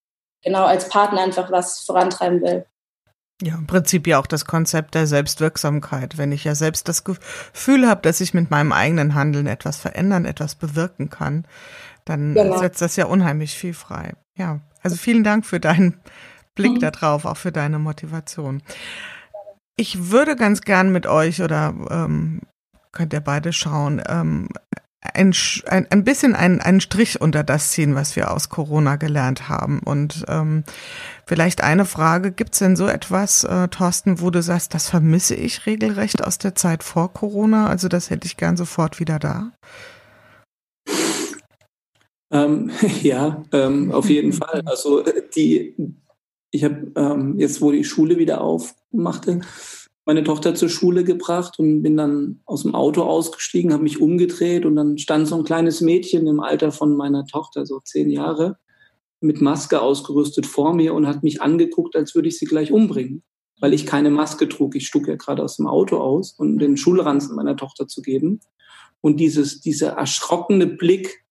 [0.43, 2.65] genau als Partner einfach was vorantreiben will.
[3.43, 6.17] Ja, im Prinzip ja auch das Konzept der Selbstwirksamkeit.
[6.17, 10.27] Wenn ich ja selbst das Gefühl habe, dass ich mit meinem eigenen Handeln etwas verändern,
[10.27, 11.45] etwas bewirken kann,
[12.05, 12.59] dann genau.
[12.59, 14.13] setzt das ja unheimlich viel frei.
[14.37, 16.01] Ja, also vielen Dank für deinen
[16.55, 16.81] Blick mhm.
[16.81, 18.63] darauf, auch für deine Motivation.
[19.77, 22.43] Ich würde ganz gern mit euch oder ähm,
[22.93, 24.49] könnt ihr beide schauen, ähm,
[25.03, 25.35] ein,
[25.67, 29.81] ein, ein bisschen einen, einen Strich unter das ziehen, was wir aus Corona gelernt haben.
[29.81, 30.63] Und ähm,
[31.27, 35.35] vielleicht eine Frage, gibt es denn so etwas, äh, Thorsten, wo du sagst, das vermisse
[35.35, 37.67] ich regelrecht aus der Zeit vor Corona?
[37.67, 39.51] Also das hätte ich gern sofort wieder da.
[42.31, 42.71] Ähm,
[43.03, 44.63] ja, ähm, auf jeden Fall.
[44.65, 45.03] Also
[45.35, 45.75] die,
[46.53, 49.41] ich habe ähm, jetzt, wo die Schule wieder aufmachte,
[50.05, 54.67] meine Tochter zur Schule gebracht und bin dann aus dem Auto ausgestiegen, habe mich umgedreht
[54.67, 58.59] und dann stand so ein kleines Mädchen im Alter von meiner Tochter, so zehn Jahre,
[59.21, 63.23] mit Maske ausgerüstet vor mir und hat mich angeguckt, als würde ich sie gleich umbringen,
[63.61, 64.75] weil ich keine Maske trug.
[64.75, 68.41] Ich stug ja gerade aus dem Auto aus, um den Schulranzen meiner Tochter zu geben.
[69.01, 71.25] Und dieses, dieser erschrockene Blick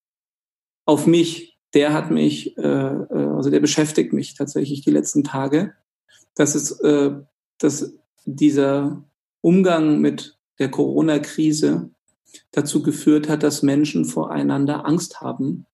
[0.86, 5.74] auf mich, der hat mich, äh, äh also der beschäftigt mich tatsächlich die letzten Tage.
[6.36, 7.12] Das ist, äh,
[7.58, 7.94] dass
[8.26, 9.04] dieser
[9.42, 11.90] Umgang mit der Corona-Krise
[12.52, 15.66] dazu geführt hat, dass Menschen voreinander Angst haben,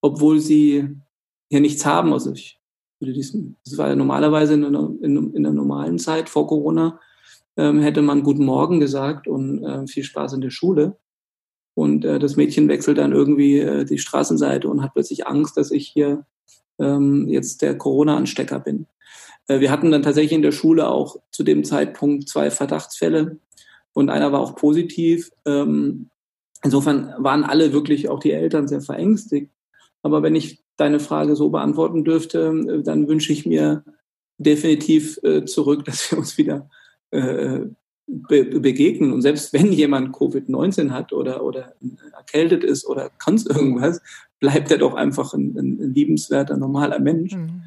[0.00, 0.96] obwohl sie
[1.50, 2.12] ja nichts haben.
[2.12, 2.58] Also ich
[2.98, 6.98] würde diesen, das war ja normalerweise in einer, in, in einer normalen Zeit vor Corona,
[7.56, 10.96] ähm, hätte man Guten Morgen gesagt und äh, viel Spaß in der Schule.
[11.74, 15.70] Und äh, das Mädchen wechselt dann irgendwie äh, die Straßenseite und hat plötzlich Angst, dass
[15.70, 16.26] ich hier
[16.78, 18.86] ähm, jetzt der Corona-Anstecker bin.
[19.50, 23.38] Äh, wir hatten dann tatsächlich in der Schule auch zu dem Zeitpunkt zwei Verdachtsfälle
[23.92, 25.30] und einer war auch positiv.
[25.44, 26.08] Ähm,
[26.62, 29.50] insofern waren alle wirklich, auch die Eltern, sehr verängstigt.
[30.02, 33.84] Aber wenn ich deine Frage so beantworten dürfte, äh, dann wünsche ich mir
[34.38, 36.68] definitiv äh, zurück, dass wir uns wieder
[37.12, 39.12] be begegnen.
[39.12, 41.74] Und selbst wenn jemand Covid-19 hat oder, oder
[42.16, 44.00] erkältet ist oder kannst irgendwas,
[44.38, 47.34] bleibt er doch einfach ein, ein liebenswerter, normaler Mensch.
[47.34, 47.62] Mhm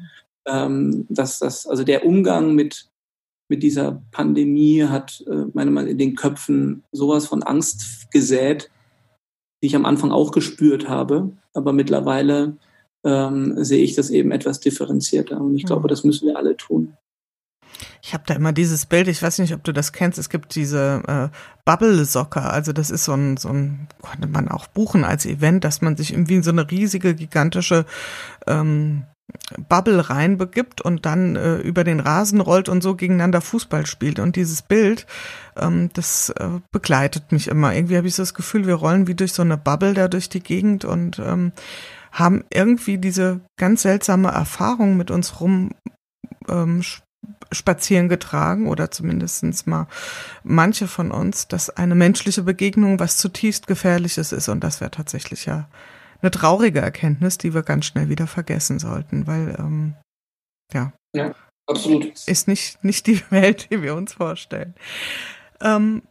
[0.46, 2.90] ähm, dass das, also der Umgang mit,
[3.48, 8.70] mit dieser Pandemie hat äh, meine Meinung in den Köpfen sowas von Angst gesät,
[9.62, 11.32] die ich am Anfang auch gespürt habe.
[11.52, 12.56] Aber mittlerweile
[13.04, 15.40] ähm, sehe ich das eben etwas differenzierter.
[15.40, 15.88] Und ich glaube, mhm.
[15.88, 16.96] das müssen wir alle tun.
[18.02, 20.54] Ich habe da immer dieses Bild, ich weiß nicht, ob du das kennst, es gibt
[20.54, 21.28] diese äh,
[21.64, 25.80] Bubble-Socker, also das ist so ein, so ein, konnte man auch buchen als Event, dass
[25.80, 27.86] man sich irgendwie in so eine riesige, gigantische
[28.46, 29.04] ähm,
[29.68, 34.18] Bubble reinbegibt und dann äh, über den Rasen rollt und so gegeneinander Fußball spielt.
[34.18, 35.06] Und dieses Bild,
[35.56, 37.74] ähm, das äh, begleitet mich immer.
[37.74, 40.28] Irgendwie habe ich so das Gefühl, wir rollen wie durch so eine Bubble da durch
[40.28, 41.52] die Gegend und ähm,
[42.12, 45.70] haben irgendwie diese ganz seltsame Erfahrung mit uns rum
[46.48, 46.82] ähm,
[47.50, 49.86] spazieren getragen oder zumindestens mal
[50.42, 55.46] manche von uns, dass eine menschliche Begegnung was zutiefst Gefährliches ist und das wäre tatsächlich
[55.46, 55.68] ja
[56.24, 59.94] eine traurige Erkenntnis, die wir ganz schnell wieder vergessen sollten, weil ähm,
[60.72, 61.34] ja, ja,
[61.66, 64.74] absolut ist nicht nicht die Welt, die wir uns vorstellen.
[65.60, 66.02] Ähm,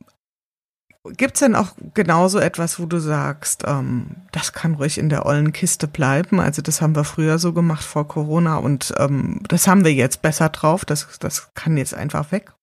[1.18, 5.26] Gibt es denn auch genauso etwas, wo du sagst, ähm, das kann ruhig in der
[5.26, 6.40] ollen Kiste bleiben?
[6.40, 10.22] Also das haben wir früher so gemacht vor Corona und ähm, das haben wir jetzt
[10.22, 10.86] besser drauf.
[10.86, 12.54] Das, das kann jetzt einfach weg.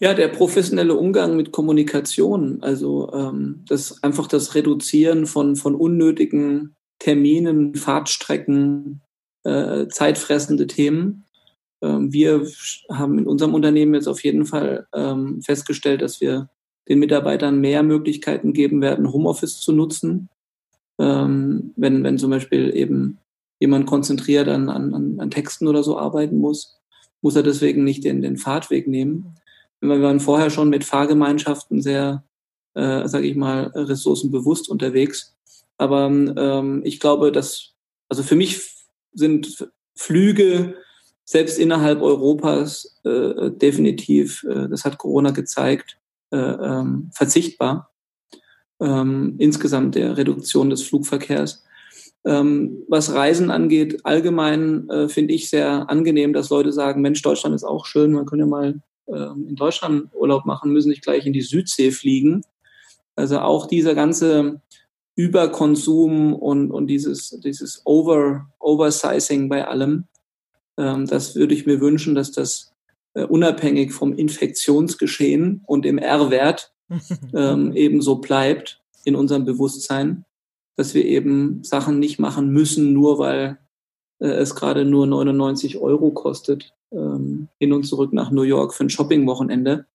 [0.00, 6.74] Ja, der professionelle Umgang mit Kommunikation, also ähm, das einfach das Reduzieren von, von unnötigen
[6.98, 9.02] Terminen, Fahrtstrecken,
[9.44, 11.24] äh, zeitfressende Themen.
[11.80, 12.46] Ähm, wir
[12.90, 16.48] haben in unserem Unternehmen jetzt auf jeden Fall ähm, festgestellt, dass wir
[16.88, 20.28] den Mitarbeitern mehr Möglichkeiten geben werden, Homeoffice zu nutzen.
[20.98, 23.18] Ähm, wenn, wenn zum Beispiel eben
[23.60, 26.80] jemand konzentriert an, an, an Texten oder so arbeiten muss,
[27.22, 29.34] muss er deswegen nicht den, den Fahrtweg nehmen.
[29.88, 32.24] Wir waren vorher schon mit Fahrgemeinschaften sehr,
[32.74, 35.36] äh, sage ich mal, ressourcenbewusst unterwegs.
[35.76, 37.74] Aber ähm, ich glaube, dass,
[38.08, 38.60] also für mich
[39.12, 40.74] sind Flüge
[41.24, 45.98] selbst innerhalb Europas äh, definitiv, äh, das hat Corona gezeigt,
[46.30, 47.90] äh, ähm, verzichtbar.
[48.80, 51.64] Ähm, insgesamt der Reduktion des Flugverkehrs.
[52.26, 57.54] Ähm, was Reisen angeht, allgemein äh, finde ich sehr angenehm, dass Leute sagen, Mensch, Deutschland
[57.54, 61.42] ist auch schön, man könnte mal in Deutschland Urlaub machen, müssen nicht gleich in die
[61.42, 62.42] Südsee fliegen.
[63.16, 64.60] Also auch dieser ganze
[65.16, 70.04] Überkonsum und, und dieses, dieses Over, Oversizing bei allem,
[70.76, 72.72] ähm, das würde ich mir wünschen, dass das
[73.14, 76.72] äh, unabhängig vom Infektionsgeschehen und dem R-Wert
[77.34, 80.24] ähm, eben so bleibt in unserem Bewusstsein,
[80.76, 83.58] dass wir eben Sachen nicht machen müssen, nur weil
[84.18, 88.84] äh, es gerade nur 99 Euro kostet, ähm, hin und zurück nach New York für
[88.84, 89.86] ein Shopping-Wochenende.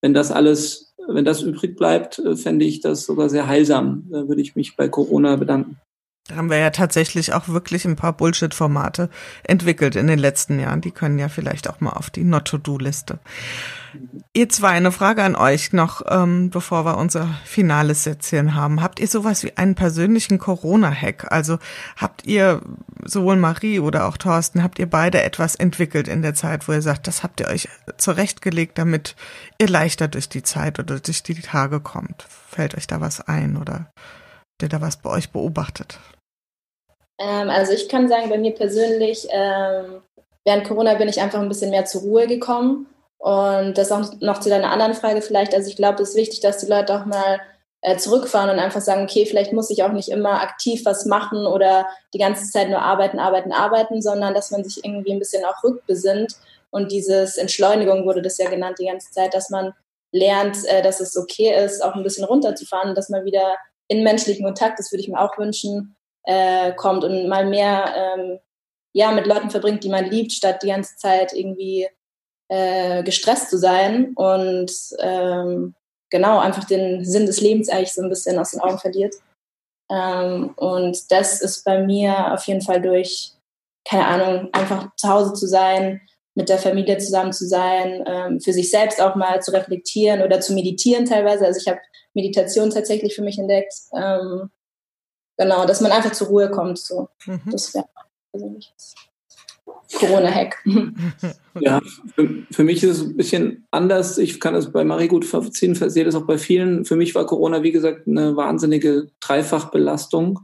[0.00, 4.04] Wenn das alles, wenn das übrig bleibt, äh, fände ich das sogar sehr heilsam.
[4.10, 5.78] Da würde ich mich bei Corona bedanken.
[6.28, 9.10] Da haben wir ja tatsächlich auch wirklich ein paar Bullshit-Formate
[9.44, 10.80] entwickelt in den letzten Jahren.
[10.80, 13.20] Die können ja vielleicht auch mal auf die Not-to-Do-Liste.
[14.32, 18.82] Ihr zwei, eine Frage an euch noch, ähm, bevor wir unser finales Sätzchen haben.
[18.82, 21.30] Habt ihr sowas wie einen persönlichen Corona-Hack?
[21.30, 21.58] Also
[21.96, 22.60] habt ihr,
[23.04, 26.82] sowohl Marie oder auch Thorsten, habt ihr beide etwas entwickelt in der Zeit, wo ihr
[26.82, 27.68] sagt, das habt ihr euch
[27.98, 29.14] zurechtgelegt, damit
[29.58, 32.26] ihr leichter durch die Zeit oder durch die Tage kommt?
[32.50, 33.92] Fällt euch da was ein oder
[34.56, 36.00] habt ihr da was bei euch beobachtet?
[37.18, 40.02] Ähm, also ich kann sagen, bei mir persönlich, ähm,
[40.44, 42.86] während Corona bin ich einfach ein bisschen mehr zur Ruhe gekommen.
[43.18, 45.54] Und das auch noch zu deiner anderen Frage vielleicht.
[45.54, 47.40] Also ich glaube, es ist wichtig, dass die Leute auch mal
[47.80, 51.46] äh, zurückfahren und einfach sagen, okay, vielleicht muss ich auch nicht immer aktiv was machen
[51.46, 55.44] oder die ganze Zeit nur arbeiten, arbeiten, arbeiten, sondern dass man sich irgendwie ein bisschen
[55.44, 56.36] auch rückbesinnt.
[56.70, 59.72] Und dieses Entschleunigung wurde das ja genannt die ganze Zeit, dass man
[60.12, 63.56] lernt, äh, dass es okay ist, auch ein bisschen runterzufahren, dass man wieder
[63.88, 65.95] in menschlichen Kontakt, das würde ich mir auch wünschen,
[66.26, 68.38] äh, kommt und mal mehr ähm,
[68.92, 71.86] ja, mit Leuten verbringt, die man liebt, statt die ganze Zeit irgendwie
[72.48, 75.74] äh, gestresst zu sein und ähm,
[76.10, 79.14] genau einfach den Sinn des Lebens eigentlich so ein bisschen aus den Augen verliert.
[79.90, 83.32] Ähm, und das ist bei mir auf jeden Fall durch,
[83.88, 86.00] keine Ahnung, einfach zu Hause zu sein,
[86.34, 90.40] mit der Familie zusammen zu sein, ähm, für sich selbst auch mal zu reflektieren oder
[90.40, 91.46] zu meditieren teilweise.
[91.46, 91.80] Also ich habe
[92.14, 93.74] Meditation tatsächlich für mich entdeckt.
[93.94, 94.50] Ähm,
[95.36, 96.78] genau, dass man einfach zur Ruhe kommt.
[96.78, 97.08] So.
[97.26, 97.40] Mhm.
[97.50, 97.86] Das wäre
[98.30, 98.72] persönlich
[99.94, 100.64] Corona-Hack.
[101.58, 101.80] Ja,
[102.14, 104.18] für, für, mich ist es ein bisschen anders.
[104.18, 106.84] Ich kann es bei Marie gut verziehen, sehe das auch bei vielen.
[106.84, 110.40] Für mich war Corona, wie gesagt, eine wahnsinnige Dreifachbelastung.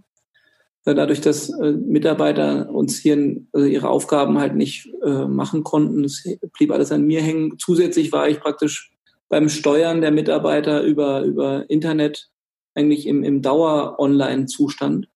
[0.84, 6.26] Dadurch, dass äh, Mitarbeiter uns hier also ihre Aufgaben halt nicht äh, machen konnten, es
[6.56, 7.58] blieb alles an mir hängen.
[7.58, 8.90] Zusätzlich war ich praktisch
[9.28, 12.30] beim Steuern der Mitarbeiter über, über Internet
[12.74, 15.08] eigentlich im, im Dauer-Online-Zustand.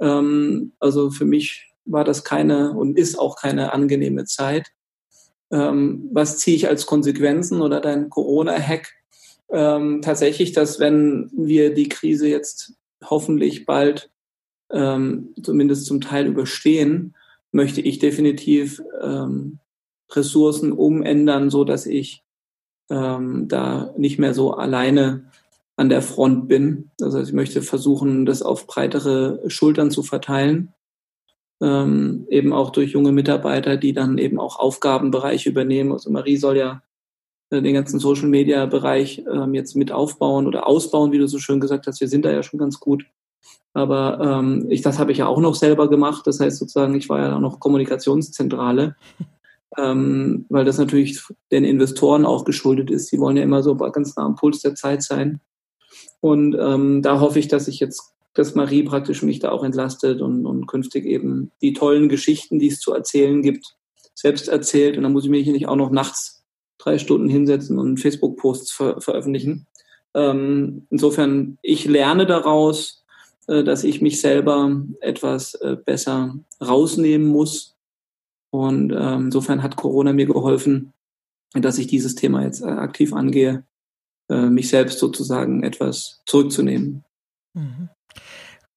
[0.00, 4.72] Ähm, also für mich war das keine und ist auch keine angenehme Zeit.
[5.50, 8.92] Ähm, was ziehe ich als Konsequenzen oder dein Corona-Hack?
[9.48, 12.74] Ähm, tatsächlich, dass wenn wir die Krise jetzt
[13.04, 14.10] hoffentlich bald
[14.70, 17.14] ähm, zumindest zum Teil überstehen,
[17.52, 19.60] möchte ich definitiv ähm,
[20.10, 22.24] Ressourcen umändern, so dass ich
[22.90, 25.30] ähm, da nicht mehr so alleine
[25.76, 26.90] an der Front bin.
[27.00, 30.74] Also ich möchte versuchen, das auf breitere Schultern zu verteilen
[31.60, 35.92] ähm, eben auch durch junge Mitarbeiter, die dann eben auch Aufgabenbereiche übernehmen.
[35.92, 36.82] Also Marie soll ja
[37.50, 41.38] äh, den ganzen Social Media Bereich ähm, jetzt mit aufbauen oder ausbauen, wie du so
[41.38, 42.00] schön gesagt hast.
[42.00, 43.06] Wir sind da ja schon ganz gut.
[43.72, 46.26] Aber ähm, ich, das habe ich ja auch noch selber gemacht.
[46.26, 48.96] Das heißt sozusagen, ich war ja auch noch Kommunikationszentrale,
[49.78, 53.12] ähm, weil das natürlich den Investoren auch geschuldet ist.
[53.12, 55.40] Die wollen ja immer so ganz nah am Puls der Zeit sein.
[56.20, 60.20] Und ähm, da hoffe ich, dass ich jetzt dass Marie praktisch mich da auch entlastet
[60.20, 63.76] und, und künftig eben die tollen Geschichten, die es zu erzählen gibt,
[64.14, 64.96] selbst erzählt.
[64.96, 66.44] Und dann muss ich mich nicht auch noch nachts
[66.78, 69.66] drei Stunden hinsetzen und Facebook-Posts ver veröffentlichen.
[70.14, 73.04] Ähm, insofern, ich lerne daraus,
[73.46, 77.74] äh, dass ich mich selber etwas äh, besser rausnehmen muss.
[78.50, 80.92] Und ähm, insofern hat Corona mir geholfen,
[81.54, 83.64] dass ich dieses Thema jetzt äh, aktiv angehe,
[84.30, 87.04] äh, mich selbst sozusagen etwas zurückzunehmen.
[87.54, 87.88] Mhm.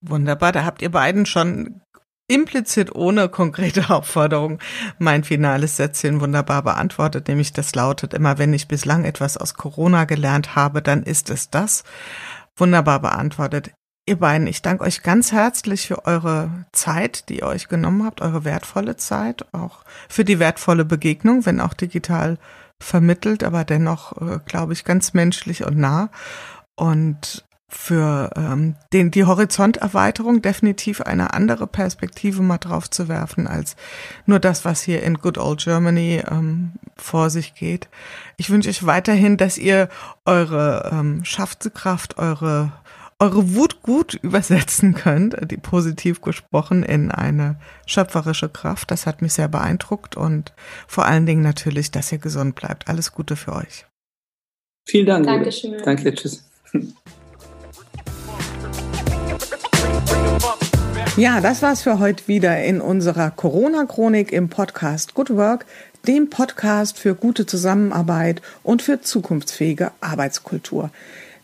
[0.01, 1.81] Wunderbar, da habt ihr beiden schon
[2.29, 4.59] implizit ohne konkrete Aufforderung
[4.97, 10.05] mein finales Sätzchen wunderbar beantwortet, nämlich das lautet immer, wenn ich bislang etwas aus Corona
[10.05, 11.83] gelernt habe, dann ist es das.
[12.55, 13.71] Wunderbar beantwortet.
[14.05, 18.21] Ihr beiden, ich danke euch ganz herzlich für eure Zeit, die ihr euch genommen habt,
[18.21, 22.39] eure wertvolle Zeit, auch für die wertvolle Begegnung, wenn auch digital
[22.79, 26.09] vermittelt, aber dennoch, äh, glaube ich, ganz menschlich und nah.
[26.75, 33.75] Und für ähm, den, die Horizonterweiterung definitiv eine andere Perspektive mal drauf zu werfen als
[34.25, 37.87] nur das, was hier in Good Old Germany ähm, vor sich geht.
[38.37, 39.87] Ich wünsche euch weiterhin, dass ihr
[40.25, 42.71] eure ähm, Schaffenskraft, eure
[43.19, 48.91] eure Wut gut übersetzen könnt, die positiv gesprochen, in eine schöpferische Kraft.
[48.91, 50.53] Das hat mich sehr beeindruckt und
[50.87, 52.87] vor allen Dingen natürlich, dass ihr gesund bleibt.
[52.87, 53.85] Alles Gute für euch.
[54.87, 55.25] Vielen Dank.
[55.25, 55.75] Dankeschön.
[55.83, 56.49] Danke, tschüss.
[61.17, 65.65] Ja, das war's für heute wieder in unserer Corona-Chronik im Podcast Good Work,
[66.07, 70.91] dem Podcast für gute Zusammenarbeit und für zukunftsfähige Arbeitskultur.